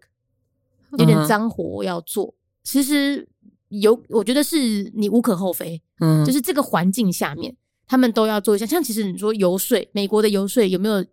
[0.98, 3.28] 有点脏活要做，嗯、其实
[3.70, 5.82] 有，我觉得是你无可厚非。
[6.00, 7.56] 嗯，就是这个环境下面，
[7.88, 8.66] 他们都要做一下。
[8.66, 11.04] 像其实你说游说，美国的游说有没有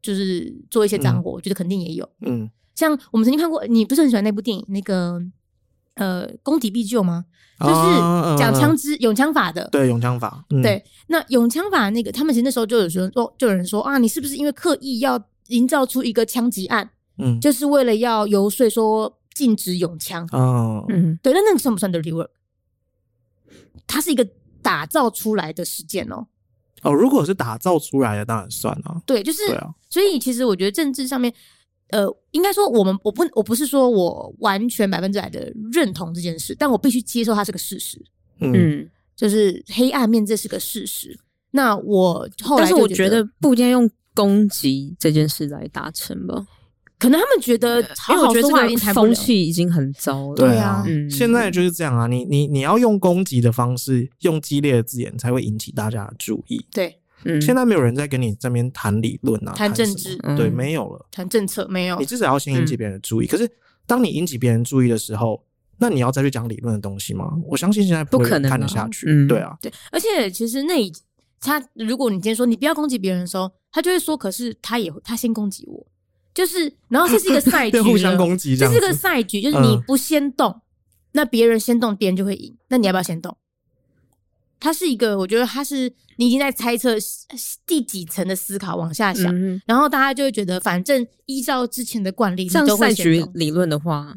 [0.00, 1.32] 就是做一些脏活？
[1.32, 2.08] 嗯、我觉得肯定也有。
[2.22, 5.20] 嗯，像我们曾经看过，你不是很喜欢那部电影那个
[5.94, 7.26] 呃《攻敌必救》吗？
[7.60, 7.72] 就是
[8.36, 15.16] 讲枪支、永枪法的，对永枪法，嗯、对那永枪法那个，他们其实那时候就有说，就有人说啊，你是不是因为刻意要
[15.48, 22.28] 营造出一个枪击案，嗯，就是为了要游说说禁止用枪，哦，嗯，对，那那个算不算 dirty work？
[23.86, 24.26] 它是一个
[24.62, 26.26] 打造出来的事件哦，
[26.82, 31.32] 哦，如果是打造出来的，当然算了，对，就是，对啊，所以其实我觉得政治上面。
[31.90, 38.02] 呃，应该说我们我不我不是说我完全百分之百的认同这件事，但我必须接受它是个事实。
[38.40, 41.16] 嗯，就是黑暗面这是个事实。
[41.52, 46.46] 那我后来，但是我觉得不一定要用攻击这件事来达成吧。
[46.98, 50.34] 可能他们觉得好好说话，风气已经很糟了。
[50.36, 52.06] 对啊，嗯，现在就是这样啊。
[52.06, 56.64] 你你你要用攻击的方式，用激烈的字眼，才会引起大家的注意。
[56.70, 56.98] 对。
[57.26, 61.06] 嗯，现在没有人在跟你这边谈理论啊，谈政治，对，没有了。
[61.10, 63.26] 谈政策没有，你至少要先引起别人的注意。
[63.26, 63.50] 可是，
[63.86, 65.42] 当你引起别人注意的时候，
[65.78, 67.32] 那你要再去讲理论的东西吗？
[67.46, 69.26] 我相信现在不可能看得下去。
[69.26, 69.72] 对啊，对。
[69.90, 70.90] 而且，其实那
[71.44, 75.86] 他，如果你今天说你不要攻击别人的时候，他就会说，可是他也他先攻击我，
[76.32, 80.60] 就是，然后这是一个赛局， 互相攻击，这是一个赛局，就是你不先动，
[81.12, 82.56] 那别人先动，别人就会赢。
[82.68, 83.36] 那你要不要先动？
[84.60, 86.94] 它是一个，我觉得它是你已经在猜测
[87.66, 94.14] 第几层的思考往下想，嗯、然后大家就会觉得，反正依照之前的惯例，像赛局理论的话，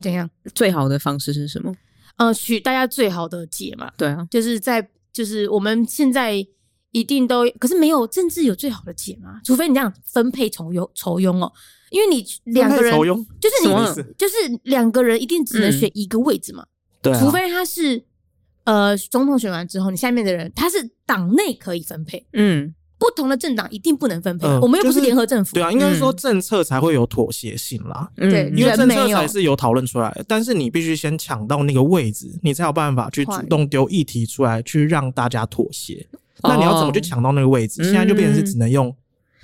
[0.00, 0.28] 怎样？
[0.54, 1.72] 最好的方式是什么？
[2.16, 3.92] 呃，取大家最好的解嘛。
[3.96, 6.46] 对啊，就是在就是我们现在
[6.90, 9.40] 一定都，可是没有政治有最好的解嘛？
[9.42, 11.50] 除非你这样分配酬庸酬庸哦，
[11.90, 12.22] 因为你
[12.52, 12.92] 两个人
[13.40, 16.66] 就是你就是两个人一定只能选一个位置嘛。
[17.00, 18.04] 对、嗯，除非他是。
[18.66, 24.46] 呃，总统选完之后，你下面的人他是党内可以分配，嗯，不同的政党一定不能分配。
[24.60, 30.24] 我们又不是联合政府，对啊，应该是说政策才会有妥协性啦，对，因为政策才是有讨论出来的。
[30.26, 36.06] 但是你必须先抢到那个位置，你才有办法去主动丢议题出来，去让大家妥协。
[36.42, 37.82] 那你要怎么去抢到那个位置？
[37.84, 38.94] 现在就变成是只能用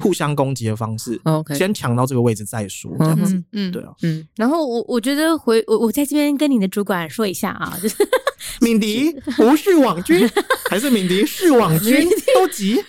[0.00, 1.20] 互相攻击的方式，
[1.56, 4.26] 先抢到这个位置再说，这样子，嗯，对啊，嗯。
[4.36, 7.96] 然后我我觉得回我我在这边跟你的主管说一下啊，就是。
[8.62, 10.28] 敏迪 不是网军，
[10.68, 12.08] 还是敏迪是网军？
[12.34, 12.82] 都急。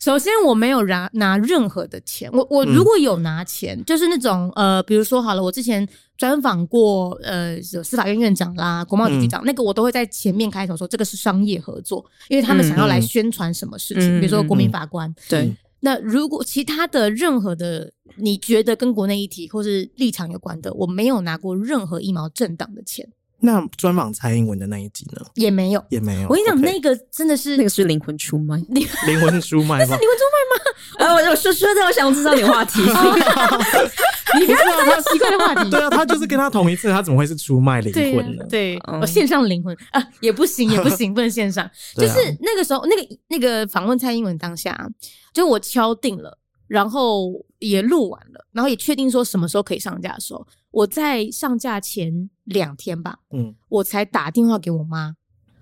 [0.00, 2.28] 首先，我没有拿拿任何的钱。
[2.32, 15.08] 我我如果有拿钱，嗯、就是那种呃，比如说好了，我之前专访过呃，有司法院院长啦，国贸局局长，嗯、那个我都会在前面开头说这个是商业合作，因为他们想要来宣传什么事情，嗯、比如说国民法官。
[15.08, 15.52] 嗯、对。
[15.84, 23.08] 那如果其他的任何的你觉得跟国内议题或是立场有关的，我没有拿过任何一毛政党的钱。
[23.44, 25.20] 那专访蔡英文的那一集呢？
[25.34, 26.28] 也没有，也没有。
[26.28, 29.84] 我跟你讲，那个真的是那个是灵魂出卖，灵魂出卖吗？
[29.84, 30.64] 是灵魂出卖吗？
[31.00, 32.80] 呃，我说说的，我想知道你话题。
[34.38, 35.68] 你不要这么奇怪的话题。
[35.70, 38.44] 对啊，他就是跟他同一次，他怎么会是出卖灵魂呢？
[38.48, 41.68] 对，我线上灵魂啊，也不行，也不行， 不能线上。
[41.96, 44.88] 就是那个时候，那个那个访问蔡英文当下，
[45.32, 50.46] 就我敲定了，然后也录完了，然后也确定说什么时候可以上架的时候。
[50.70, 55.14] 我在上架前两天吧，嗯，我才打电话给我妈，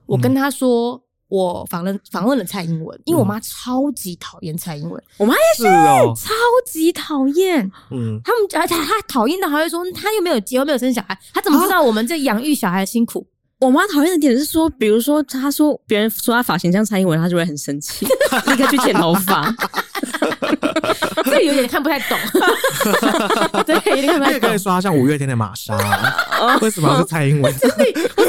[0.06, 6.32] 我跟她说我访问访问了蔡英文，因为我妈超级讨厌蔡英文，我妈也是超
[6.64, 13.26] 级讨厌，嗯，他们而且她讨厌到还会说她又没有结婚没有生小孩，她怎么知道我们这养育小孩的辛苦？
[13.60, 18.06] 我妈讨厌的点是说，比如说她说别人说她发型像蔡英文，她就会很生气，
[18.48, 19.54] 立刻去剪头发。
[21.24, 22.18] 这有点看不太懂，
[23.64, 24.48] 对，有点看不太懂。
[24.48, 25.76] 可以说他像五月天的玛莎，
[26.60, 27.52] 为什么是蔡英文？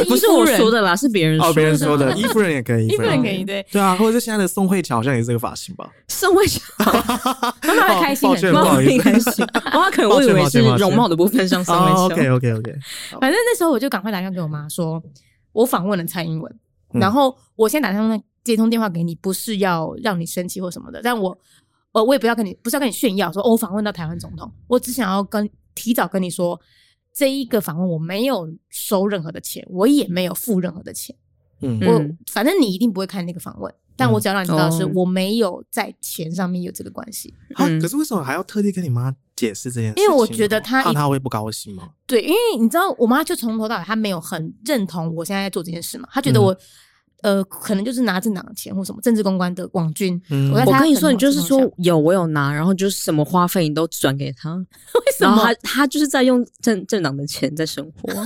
[0.07, 2.11] 不是我说的啦，是别人哦，别人说的。
[2.17, 5.89] 伊夫人也可以，伊夫人可以，对对啊，或者是现在的宋慧乔，好像也是这个发型吧？
[6.07, 6.61] 宋慧乔，
[7.63, 12.05] 妈妈开心，妈妈开心，妈妈可能我以为是容貌的部分像宋慧乔。
[12.05, 12.75] OK OK OK，
[13.19, 15.01] 反正那时候我就赶快打电话给我妈，说
[15.53, 16.53] 我访问了蔡英文，
[16.93, 21.37] 然后我先打电话接通电话给你，不是要让你生气或什么的，但我。
[21.93, 26.59] 呃，我也不要跟你，不是要跟你炫耀说，哦，我访问到台湾总统，我只想要跟提早跟你说，
[27.13, 31.13] 这一个访问我没有收任何的钱，我也没有付任何的钱。
[31.61, 32.01] 嗯，我
[32.31, 37.33] 反正你一定不会看那个访问，但我只要让你知道的是，我没有在钱上面有这个关系。
[37.55, 40.01] 好，可是为什么还要特地跟你妈解释这件事？
[40.01, 41.89] 因为我觉得她怕她会不高兴吗？
[42.07, 46.55] 对，因为你知道，我妈就从头到尾她没有很认同我现在在做这件事嘛，她觉得我。
[47.21, 50.19] 呃，可能就是拿政党的钱或什么政治公关的网军。
[50.29, 54.65] 嗯、我，我跟你说，你就是说有我有拿，然后就是什么花费你都转给他， 为
[55.17, 55.35] 什么？
[55.35, 58.11] 然后他他就是在用政政党的钱在生活。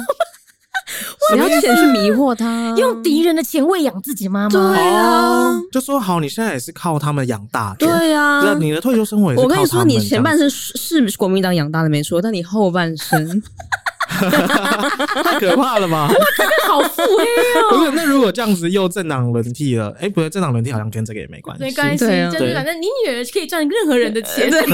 [1.33, 4.49] 你要钱去迷惑他，用敌人的钱喂养自己妈妈。
[4.49, 7.87] 对啊，就说好，你现在也是靠他们养大的。
[7.87, 9.49] 对啊，你的退休生活也是靠他们。
[9.49, 13.41] 我跟你说，你前半生是国民党养大的没错，但你后半生。
[15.23, 16.09] 太可怕了吧！
[16.37, 17.77] 这个好腹黑哦。
[17.77, 21.63] 不是，那如果这样子又政党轮替了，哎、欸，不对，政党轮替好像跟这个也没关系。
[21.63, 24.49] 没关系，就是反正你女儿可以赚任何人的钱。
[24.53, 24.67] 哎、欸，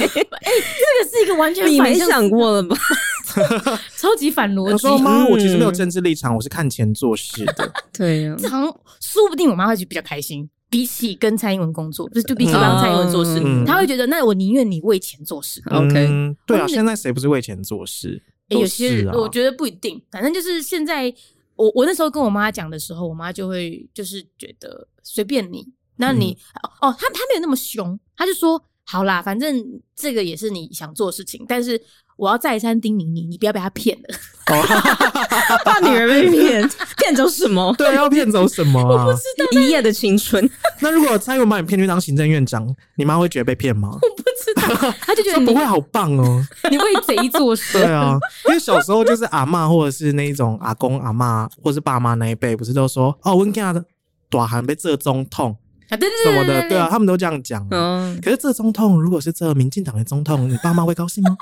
[0.00, 2.76] 这个是一个完全你没想过了吧？
[3.96, 4.78] 超级反逻辑。
[4.78, 7.72] 说妈，我其实没有政治立场，我是看钱做事的。
[7.92, 8.66] 对呀、啊，这好像
[9.00, 10.48] 说不定我妈会觉得比较开心。
[10.76, 15.62] 比起跟蔡英文工作，不是就比起帮蔡英文做事，嗯、他会觉得那我宁愿你为钱做事。
[15.70, 18.22] OK，、嗯、对啊，现在谁不是为钱做事？
[18.50, 21.10] 欸、有些人我觉得不一定，反正就是现在，
[21.54, 26.36] 我我那时候跟我妈讲的时候，我妈就会就是觉得随便你，那你、
[26.82, 31.80] 嗯、哦，他他没有那么凶，他就说好啦，反正这个也是你想做的事情，但是。
[32.16, 34.18] 我要再三叮咛你，你不要被他骗了。
[35.64, 37.74] 怕女儿被骗，骗走什么？
[37.78, 38.86] 对，要骗走什么、啊？
[38.86, 39.60] 我不知道。
[39.60, 40.48] 一夜的青春。
[40.80, 43.90] 那如果蔡英文把你骗去当行政院长，你妈会觉得被骗吗？
[43.90, 46.42] 我不知道， 他就觉得你不会好棒哦。
[46.70, 47.78] 你为贼做事。
[47.78, 53.84] 对啊，因为小时候就是阿嬷或者是那一种阿公阿嬷或者是爸妈那一辈，不是都说哦，温家的
[54.30, 55.56] 短寒被这中痛
[55.90, 57.66] 啊，对对对什么的，对啊，他们都这样讲。
[57.72, 61.36] 嗯，可是这总统如果是这民进党的总统，你爸妈会高兴吗？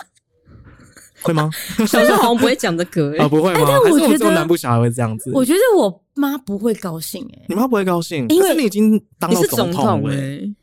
[1.25, 1.51] 会吗？
[1.89, 3.61] 小时候好像不会讲这个、欸，啊，不会吗？
[3.67, 5.33] 但我觉得南部小孩会这样子。
[5.35, 10.55] 我觉得我妈不会高兴、欸，哎，你妈不会高兴，因为你已经当了总统了、欸。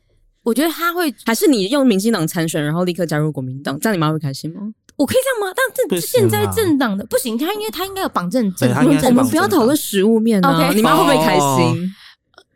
[0.43, 4.61] 我觉得她会，还是你用民进党参选，然后立刻加入国民党，这样你妈会开心吗？
[4.97, 5.53] 我可以这样吗？
[5.55, 8.69] 但这现在政党的不行，他因为他应该有绑政政，
[9.05, 10.69] 我们不要讨论实物面啊。
[10.69, 11.93] Okay 你妈会不会开心？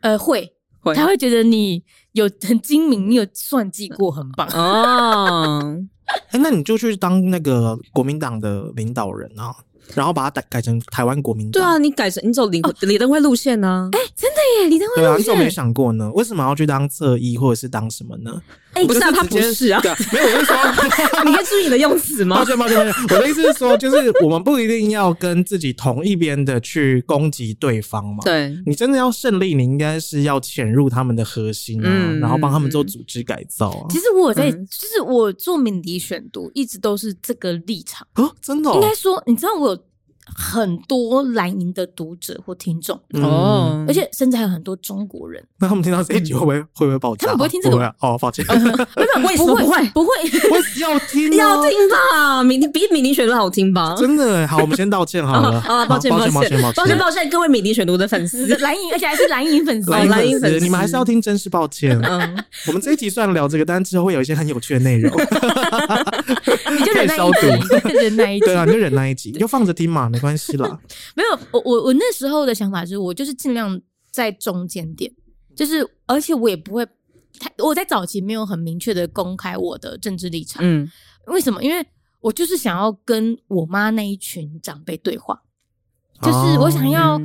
[0.02, 5.78] 呃，会，会，他会觉得你有很精明，你有算计过，很棒哦。
[6.32, 9.56] 哎，那你就去当那个国民党的领导人啊。
[9.94, 11.52] 然后把它改改成台湾国民党。
[11.52, 13.90] 对啊，你改成你走李李登辉路线呢？
[13.92, 15.04] 哎，真的耶，李登辉路线。
[15.04, 16.12] 对啊，你怎么没想过呢？
[16.14, 18.42] 为什么要去当侧翼或者是当什么呢？
[18.74, 19.82] 哎，不是啊，他不是啊。
[20.12, 20.56] 没有，我是说，
[21.24, 22.40] 你可以注意你的用词吗？
[22.40, 22.94] 抱歉，抱歉，抱歉。
[23.04, 28.18] 我的意思是说，就是我们不一定要跟自己同一边的去攻击对方嘛。
[28.26, 33.86] 对，你真的要胜利，你应该是要潜入他们的核心啊，然后帮他们做组织改造啊。
[33.90, 38.70] 其实我在，就是我做敏迪选读，一直都是这个立场哦，真的。
[38.74, 39.75] 应该说，你知道我有。
[40.34, 42.96] 很多蓝营的读者或听众。
[43.14, 45.44] 哦，嗯、而且甚至还有很多中国人。
[45.60, 47.28] 那他们听到这一集会不会、嗯、 会不会爆炸？
[47.28, 48.54] 他们不会听这个哦，抱歉， 不
[49.28, 49.90] 会不会。
[49.94, 50.10] 不会，
[50.52, 52.44] 我要听要听吧？
[52.44, 53.96] 米迪比米林选读好听吧？
[53.98, 55.60] 真的好，我们先道歉好了。
[55.62, 56.62] 啊，抱歉抱歉抱歉。
[56.74, 62.00] 抱歉抱歉，各位米林选读的粉丝，蓝营而且还是蓝营粉丝，蓝营粉丝，你们还是要听，真是抱歉。
[62.02, 65.12] 嗯，我们这一集虽然聊这个，但之后会有一些很有趣的内容。
[66.72, 67.48] 你就忍耐一集，
[67.94, 70.80] 忍耐一集，对啊，你就忍耐一集，你就放着听嘛，没关系啦。
[71.16, 73.80] 没有，我我我那时候的想法是我就是尽量
[74.12, 75.12] 在中间点，
[75.56, 76.86] 就是而且我也不会
[77.40, 80.62] 太，我在早期没有很明确的公开我的政治立场。
[80.64, 80.90] 嗯，
[81.28, 81.62] 为什么？
[81.64, 81.86] 因为
[82.22, 85.42] 我就是想要跟我妈那一群长辈对话，
[86.22, 87.20] 就是我想要。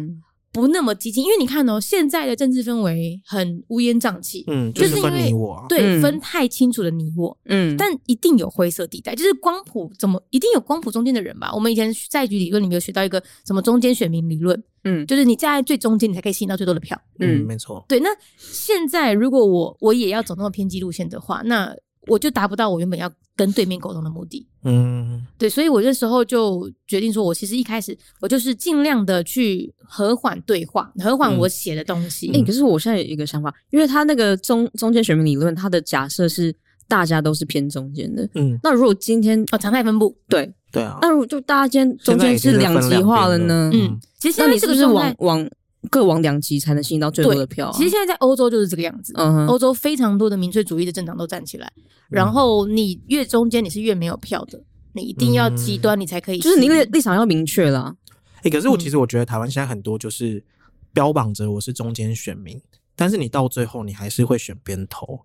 [0.53, 5.33] 不那么激进，因为你看哦，现在的政治氛围很乌烟瘴气，嗯，就是因为
[5.69, 11.53] 对分太清楚的你我，嗯，但一定有灰色地带，就是光谱怎么一定有光谱中间的人吧？
[11.55, 18.01] 我们以前在局理论里面有学到一个什么中间选民理论，嗯，就是你站在最中间，你才可以吸引到最多的票，嗯，没错，对。
[18.01, 21.73] 那现在如果我我也要走那么偏激路线的话，那
[22.07, 32.29] 我就达不到我原本要跟对面沟通的目的，嗯，对，所以我那时候就决定说，我其实一开始我就是尽量的去和缓对话，和缓我写的东西。
[32.29, 36.55] 哎、嗯欸，可是我现在有一个想法，因为他那个中中间选民理论，他的假设是
[36.89, 43.71] 大家都是偏中间的，嗯，那如果今天哦常态分布，对对啊，那如果就大家今天中间是两极化了呢？
[43.73, 45.49] 嗯，其实现在你是不是往往
[45.89, 47.73] 各往两极才能吸引到最多的票、啊？
[47.73, 51.73] 其实现在在欧洲就是这个样子，嗯哼，欧洲非常多的民粹主义的政党都站起来，
[52.11, 54.63] 然后你越中间你是越没有票的，
[54.93, 57.95] 你一定要极端你才可以，就是你立立场要明确啦。
[58.37, 60.45] 哎、欸，可是我其实我觉得台湾现在很多就是
[60.93, 62.61] 标榜着我是中间选民，
[62.95, 65.21] 但是你到最后你还是会选边头，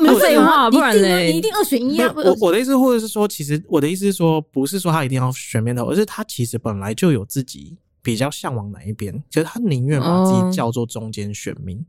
[0.00, 1.18] 没有废话，不然呢？
[1.20, 2.12] 你一定二选一啊！
[2.16, 7.76] 我我的意思，或者是说，其实我的意思是说，不是说他一定要选边头，而是他其实本来就有自己。
[8.02, 9.12] 比较向往哪一边？
[9.30, 11.84] 其实他宁愿把自己叫做中间选民，哦、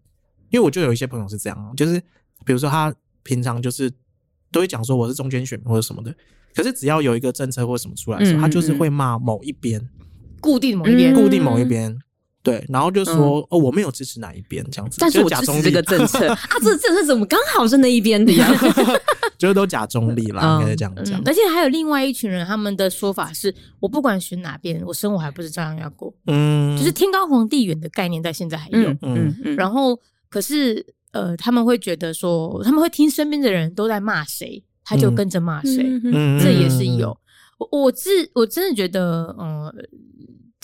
[0.51, 1.99] 因为我就有一些朋友是这样，就是
[2.45, 2.93] 比如说他
[3.23, 3.91] 平常就是
[4.51, 6.13] 都会讲说我是中间选民或者什么的，
[6.53, 9.89] 可是只要有一个政策或什么出来的时候，嗯嗯嗯，他就是会骂某一边，
[10.39, 11.97] 固定某一边，固定某一边。
[12.43, 18.45] 对，然后就说、嗯、哦，我没有支持哪一边这样子，但是我支持这个政策 啊，这个政策怎么刚好是那一边的呀？
[19.43, 21.23] 就是都假中立啦，应该是这样讲、嗯。
[21.25, 26.13] 而且还有另外一群人，他们的说法是，我不管选哪边，我生活还不是照样要过。
[26.27, 28.89] 嗯，就是天高皇帝远的概念，在现在还有。
[28.89, 29.55] 嗯嗯，嗯。
[29.57, 35.83] 然后，可是呃，他们会觉得说，他们会听身边的人都在骂谁，他就跟着骂谁。
[36.05, 37.09] 嗯，这也是有。
[37.57, 39.75] 我我自我真的觉得，呃，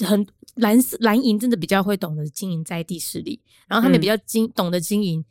[0.07, 0.25] 很。
[0.55, 5.23] 蓝色蓝营真的比较会懂得经营在地势力，然后他们比较经、嗯、懂得经营。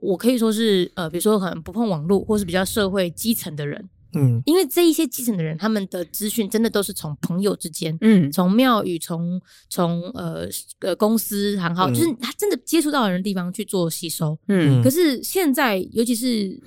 [0.00, 10.48] 我可以说是呃，比如说可能不碰网络，或是比较社会基层的人，嗯，因为这一些基层的人，他们的资讯真的都是从朋友之间，嗯，从庙宇，从从呃
[10.80, 14.82] 呃公司行号，就是他真的接触到的人地方去做吸收，嗯。
[14.82, 16.58] 可是现在，尤其是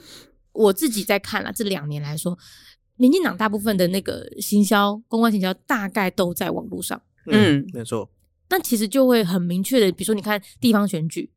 [0.51, 2.37] 我自己在看了这两年来说，
[2.95, 7.01] 民进党大部分的那个行销、公关行销，大概都在网络上。
[7.27, 8.09] 嗯，没错。
[8.49, 11.29] 那其实就会很明确的，比如说你看地方选举，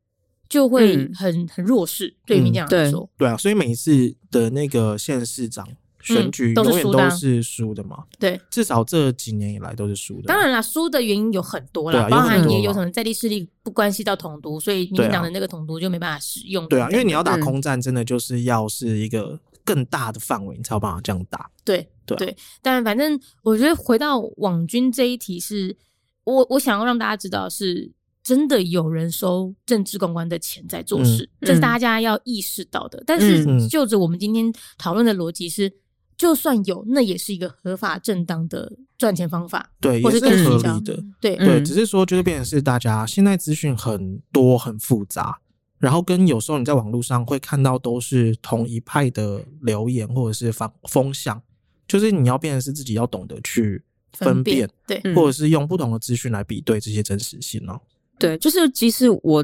[0.49, 5.65] 就会很、嗯、很弱势，对于民进党来说、嗯，对啊，所以每一次的那个县市长
[6.01, 8.03] 选举，永远都是输的嘛。
[8.17, 10.23] 对，至少这几年以来都是输的。
[10.23, 16.67] 当然啦，输的原因有很多啦，包含也有可能在地势力不关系到统独，所以民进党的那个统独就没办法使用。
[16.67, 21.49] 对啊，因为你要打空战，真的就是要是一个更大的范围，你才有办法这样打。
[21.63, 25.77] 对对对，但反正我觉得回到网军这一题是。
[26.25, 27.91] 我我想要让大家知道，是
[28.29, 32.99] 真的有人收政治公关的钱在做事，嗯、这是大家要意识到的。
[32.99, 35.73] 嗯、但是就着我们今天讨论的逻辑是，
[36.15, 41.63] 就算有，那也是一个合法正当的赚钱方法，对，或是更合理的，对对。
[41.63, 45.39] 只是说，就是变成是大家现在资讯很多很复杂，
[45.79, 51.41] 然后跟有时候你在网络上会看到都是同一派的留言或者是风风向，
[51.87, 53.83] 就是你要变成是自己要懂得去。
[54.13, 57.79] 分辨，对，或者是用不同的资讯来比对这些真实性哦。
[58.19, 59.43] 对，就是即使我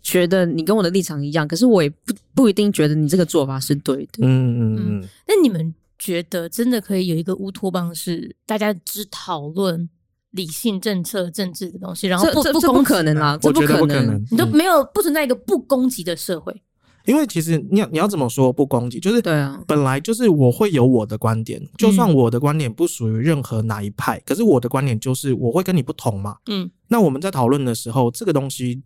[0.00, 4.20] 觉得你跟我的立场一样，可是我也不不一定觉得你这个做法是对的。
[4.22, 5.08] 嗯嗯嗯。
[5.28, 9.88] 那你们觉得真的可以有一个乌托邦，是大家只讨论
[10.30, 16.62] 理性政策、政治的东西，然后不不可能啊，这不可能，你都没有不存在一个不攻击的社会。
[17.04, 26.36] 因为其实你要你要怎么说不攻击，就是对啊，本来就是我会有我的观点，就算我的观点不属于任何哪一派，可是我的观点就是我会跟你不同嘛。
[26.46, 28.82] 嗯，那我们在讨论的时候，这个东西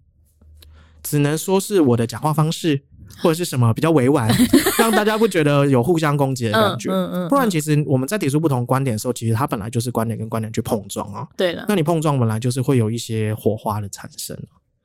[1.02, 2.82] 只能说是我的讲话方式
[3.22, 4.28] 或者是什么比较委婉，
[4.78, 6.90] 让大家不觉得有互相攻击的感觉。
[6.90, 11.26] 嗯嗯，不然其实我们在提出不同观点的时候，其实它本来就是观点跟观点去碰撞啊。
[11.36, 14.36] 对了，那你碰撞本来就是会有一些火花的产生。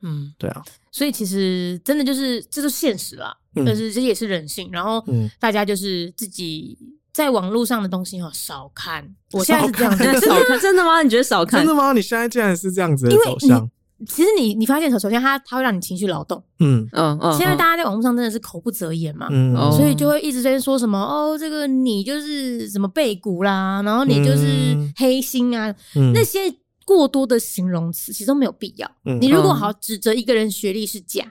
[0.02, 4.68] 嗯，对啊，所以其实真的就是这是现实啦，但、嗯、是这也是人性。
[4.72, 5.04] 然后
[5.38, 6.76] 大家就是自己
[7.12, 9.08] 在网络上的东西哈少看。
[9.32, 11.02] 我现在是这样，真的少看， 真的吗？
[11.02, 11.60] 你觉得少看？
[11.60, 11.92] 真的吗？
[11.92, 13.70] 你现在竟然是这样子的走向？
[14.04, 16.42] 其实你你发现首先它它会让你情绪劳动。
[16.58, 17.38] 嗯嗯嗯。
[17.38, 26.40] 现在大家在网络上真的是口不择言嘛，嗯，所以就会一直在说什么哦，这个你就是什么背骨啦，然后你就是黑心啊，嗯、那些。
[26.84, 28.90] 过多的形容词其实都没有必要。
[29.04, 31.24] 嗯、你如果好指责一个人学历是假，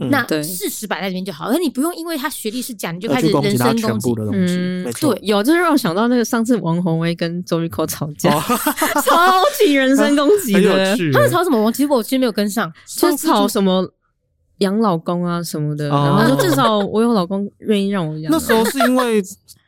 [0.00, 1.46] 嗯、那事实摆在里面就好。
[1.46, 4.12] 而、嗯、你不用因为他学历是假，你就开始人身攻击。
[4.32, 8.42] 嗯，对，有，就是让我想到那个上次王宏威跟周玉蔻吵架，哦、
[9.04, 10.96] 超级人身攻击的。
[11.12, 11.60] 他们吵什么？
[11.60, 13.92] 我其实我其实没有跟上，就吵什么
[14.58, 15.90] 养老公啊什么的。
[15.90, 18.30] 哦、然后至少我有老公愿意让我养。
[18.30, 19.22] 那时候是因为。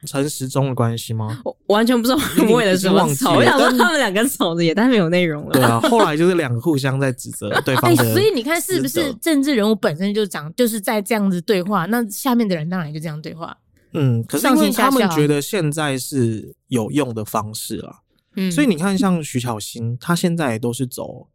[0.06, 1.40] 陈时中的关系吗？
[1.44, 2.18] 我完全不知道
[2.54, 3.34] 为了什么吵。
[3.36, 5.52] 我想说他们两个吵的也太没有内容了。
[5.52, 8.12] 对啊，后来就是两个互相在指责 对方的。
[8.14, 13.56] 所以你看，是不是政治人物本身就讲，就是在这样子对话，那下面的人当然就这样对话。
[13.92, 17.96] 嗯，可是因为他们觉得现在是有用的方式了。
[18.36, 21.26] 嗯，所以你看，像徐巧芯，他现在也都是走。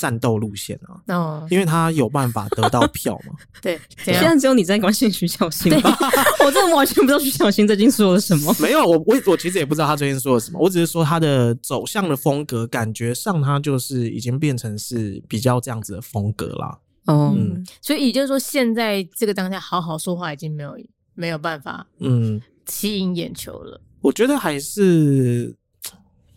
[0.00, 3.34] 战斗路线啊，哦，因为他有办法得到票嘛。
[3.60, 5.94] 对， 现在只有你在关心徐小新吧？
[6.42, 8.56] 我真的完全不知道徐小新最近说了什么。
[8.58, 10.58] 没有，我我我其实也不知道他最近说了什么。
[10.58, 16.78] 我只是说他的走向的风格，感觉上他就是已经变成是比较这样子的风格啦。
[17.04, 20.74] 哦，嗯，所以也就是说，现在这个当下好好说话已经没有
[21.12, 23.78] 没有办法，嗯，吸引眼球了。
[24.00, 25.54] 我觉得还是。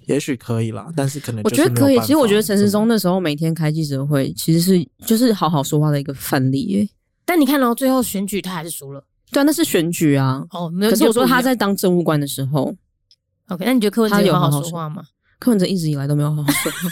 [0.07, 1.99] 也许可以啦，但是可能我觉得可以。
[1.99, 6.89] 其实我觉得陈时中那时候每天开记者会，其实是就是好好说话的一个范例耶。
[7.25, 10.43] 但你看到最后选举他还是输了，对啊，那是选举啊。
[10.51, 10.91] 哦，没有。
[10.91, 12.75] 可是我说他在当政务官的时候
[13.47, 15.03] ，OK，那你觉得柯文哲有好好说话吗？
[15.43, 16.77] 柯文哲一直以来都没有好好说话。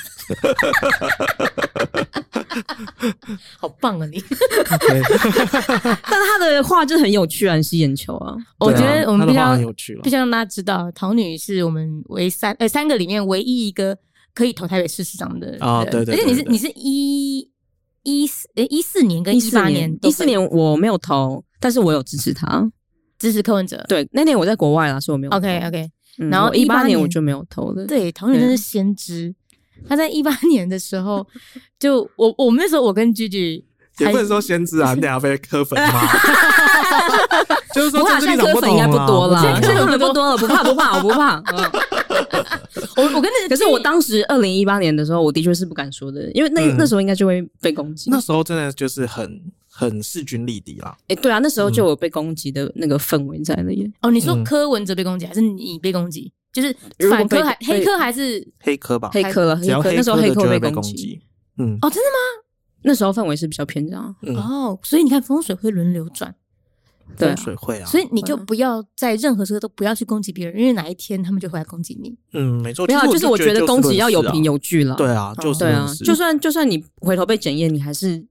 [3.58, 4.22] 好棒啊你！
[4.70, 4.78] 但
[6.04, 8.36] 他的话就很有趣啊，很吸眼球啊。
[8.60, 9.56] 我觉得我们必须要
[10.04, 13.98] 必须让大家知道，桃女是我们唯三呃三个里面唯一一个
[14.34, 17.50] 可以投台北市市长的啊，对对，而且你是你是一
[18.04, 22.70] 一四诶一四年跟一八年，一四年我没有投，但是我有支持他，
[23.18, 23.82] 支持柯文哲。
[23.88, 25.32] 对，那年我在国外啦，所以我没有。
[25.32, 27.86] OK OK，然后一八年我就没有投了。
[27.86, 29.34] 对，桃园真是先知，
[29.88, 31.26] 他在一八年的时候，
[31.80, 33.64] 就我我们那时候我跟 Gigi
[34.00, 36.08] 也不能说先知啊， 等下被磕粉骂。
[37.74, 41.42] 就是说，现在磕粉应该不多了，现在柯粉不多了，不怕不怕，我不怕。
[42.98, 48.10] 我我跟那可是我当时二零一八年的时候，我的确是不敢说的，因为那那时候应该就会被攻击。
[48.10, 49.42] 那时候真的就是很
[49.72, 50.98] 很势均力敌啦。
[51.08, 53.90] 哎，对啊，那时候就有被攻击的那个氛围在那里。
[54.02, 56.32] 哦，你说柯文哲被攻击，还是你被攻击？
[56.52, 56.76] 就是
[57.10, 59.10] 反柯还黑柯还是黑科吧？
[59.14, 61.22] 黑科了，黑科那时候黑柯被攻击。
[61.58, 62.44] 嗯，哦，真的吗？
[62.84, 64.14] 那时候氛围是比较偏这样。
[64.36, 66.36] 哦，所以你看风水会轮流转。
[67.18, 72.14] 对，水会啊，所以你就不要在任何时候都不要去攻击别人，因为哪一天他们就会来攻击你。
[72.34, 72.86] 嗯，没错。
[72.88, 74.96] 没有，就是我觉得攻击要有凭有据了。
[74.96, 78.26] 对啊，就是对啊，就算就算你回头被检验，你还是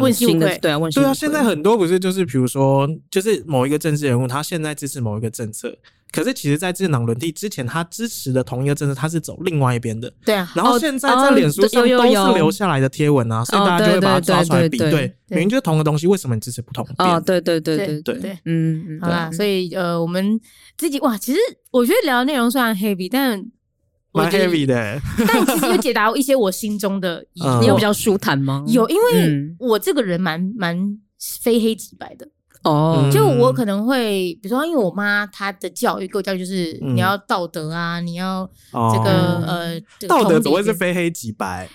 [0.00, 0.58] 问心的。
[0.58, 1.02] 对啊，问心。
[1.02, 5.76] 对啊，现在很多不是就是比如说，就是某一个政治人物，他现在支持某一个政策。
[6.12, 10.08] 可是，其实，在政党轮替之前，他支持的同一个政策，他是走另外一边的。
[10.24, 10.48] 对啊。
[10.54, 15.12] 然后现在在脸书上都是留下来的贴文啊，所以大家就会把它抓出来比对。
[15.30, 17.16] 明明就是同个东西，为什么你支持不同啊？
[17.16, 18.38] 哦，对对对对对对。
[18.44, 20.40] 嗯，好啦，所以呃，我们
[20.78, 21.38] 自己哇，其实
[21.72, 23.44] 我觉得聊的内容虽然 heavy，但
[24.14, 25.00] 蛮 heavy 的。
[25.26, 27.62] 但其实有解答一些我心中的疑问。
[27.62, 28.64] 你有比较舒坦吗？
[28.68, 30.76] 有，因为我这个人蛮蛮
[31.42, 32.26] 非黑即白的。
[32.62, 41.68] 哦，就我可能会，比如说，因为我妈她的教育，给我教育就是你要道德啊，你要这个呃，道德怎么会是非黑即白？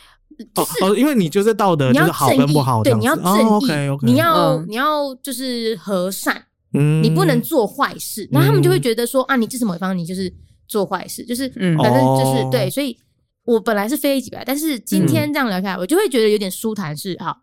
[0.82, 6.42] 哦，因为你就是道德，就是好跟不好，对，你要正义，你要你要就是和善，
[6.74, 8.28] 嗯，你不能做坏事。
[8.32, 10.34] 然后他们就会觉得说啊，你这是某一方，你就是
[10.70, 12.70] 做坏事，就是反正就是对。
[12.70, 12.96] 所以
[13.44, 17.36] 我本来是非黑即白，但是今天这样聊下来，我就会觉得有点舒坦，是好，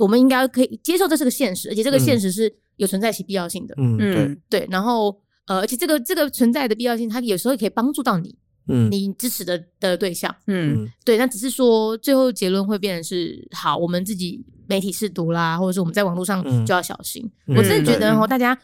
[0.00, 2.52] 我们应该可以接受这是个现实，而且这个现实是。
[2.80, 4.60] 有存在其必要性的，嗯，对。
[4.60, 5.14] 对，然后
[5.48, 8.34] 呃，而且这个这个存在的必要性，它有时候也可以帮助到你，
[8.68, 17.30] 嗯，你支持的的对象，嗯，对，那只是说最后结论会变成是好，我们自己媒体试读啦，或者是我们在网络上就要小心。
[17.48, 18.58] 我真的觉得哦，大家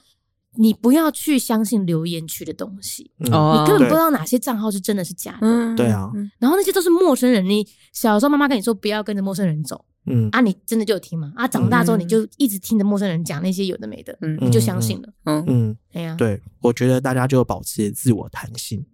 [0.56, 9.84] 你不要去相信留言区的东西，哦，你根本不知道哪些账号是真的是假的，对啊，然后那些都是陌生人，你小时候妈妈跟你说不要跟着陌生人走。
[10.06, 10.28] 嗯。
[10.32, 11.32] 啊，你真的就有听吗？
[11.36, 15.08] 啊，长大之后你就一直听着陌生人讲那些有的没的，嗯，你就相信了。
[15.24, 15.44] 嗯。
[15.46, 18.84] 嗯，对呀，对，我觉得大家就保持自我弹性，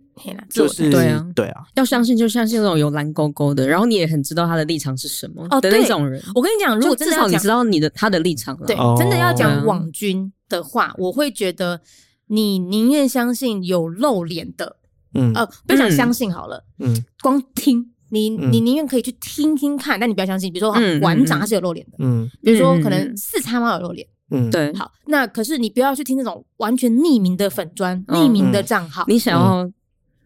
[0.50, 6.22] 就是对啊，对啊，要相信就相信那种有蓝勾勾的，然后你也很知道他的立场是什么的那种人。
[6.34, 11.80] 我跟你讲，如果至少你知道你的他的立场了，对，真的要讲网军的话，我会觉得
[12.26, 14.76] 你宁愿相信有露脸的，
[15.14, 17.88] 嗯呃，不想相信好了，嗯，光听。
[18.14, 20.52] 你你宁愿可以去听听看，但你不要相信。
[20.52, 24.70] 比如说，馆长他是有露脸的，嗯，比如说可能四叉猫有露脸，嗯，对。
[24.74, 29.06] 好，那可是你不要去听那种完全匿名的粉专、匿名的账号。
[29.08, 29.66] 你想要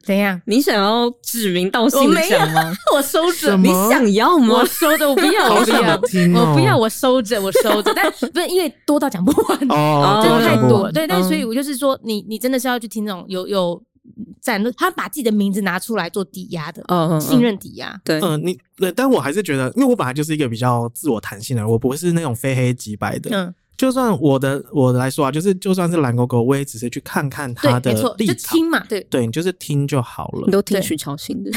[0.06, 0.40] 怎样？
[0.46, 2.72] 你想要指名道姓讲吗？
[2.94, 3.56] 我收着。
[3.56, 4.60] 你想要吗？
[4.60, 7.92] 我收着，我不要，我不要，我不要，我收着，我收着。
[7.94, 10.92] 但不是因为多到讲不完，哦，真的太多了。
[10.92, 13.82] 对，但所以我就是说，你你真的是要去听那种有有。
[14.40, 31.50] 战他把自己的名字拿出来做抵押的，嗯，信任抵押，对，嗯，你对，但我还是觉得，因为我本来就是一个比较自我弹性的人，我不是那种非黑即白的，嗯，就算我的我来说啊，就是就算是蓝狗狗，我也只是去看看他的立场，就听嘛，对，对，你就是听就好了，你都听徐巧芯的，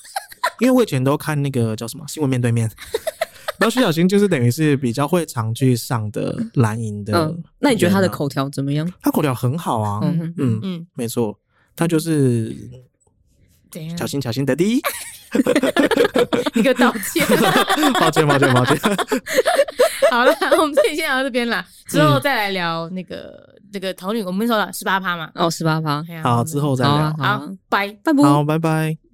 [0.60, 2.70] 因为我以前都看那个叫什么新闻面对面，
[3.58, 8.90] 然后徐巧芯就是等于是比较会常去上的蓝营的，嗯，那你觉得他的口条怎么样？
[9.02, 11.38] 他口条很好啊，嗯嗯嗯，没错。
[11.76, 12.56] 他就是
[13.96, 14.80] 小心小心的第
[16.54, 17.26] 一，一个道歉，
[18.00, 18.78] 抱歉抱歉抱歉。
[20.10, 23.32] 好了，我们这里先聊到这边啦，之后再来聊那个
[23.72, 29.07] 那个桃女，我们说了十八趴嘛，哦，十八趴，好，之后再聊，好，拜拜，好，拜拜。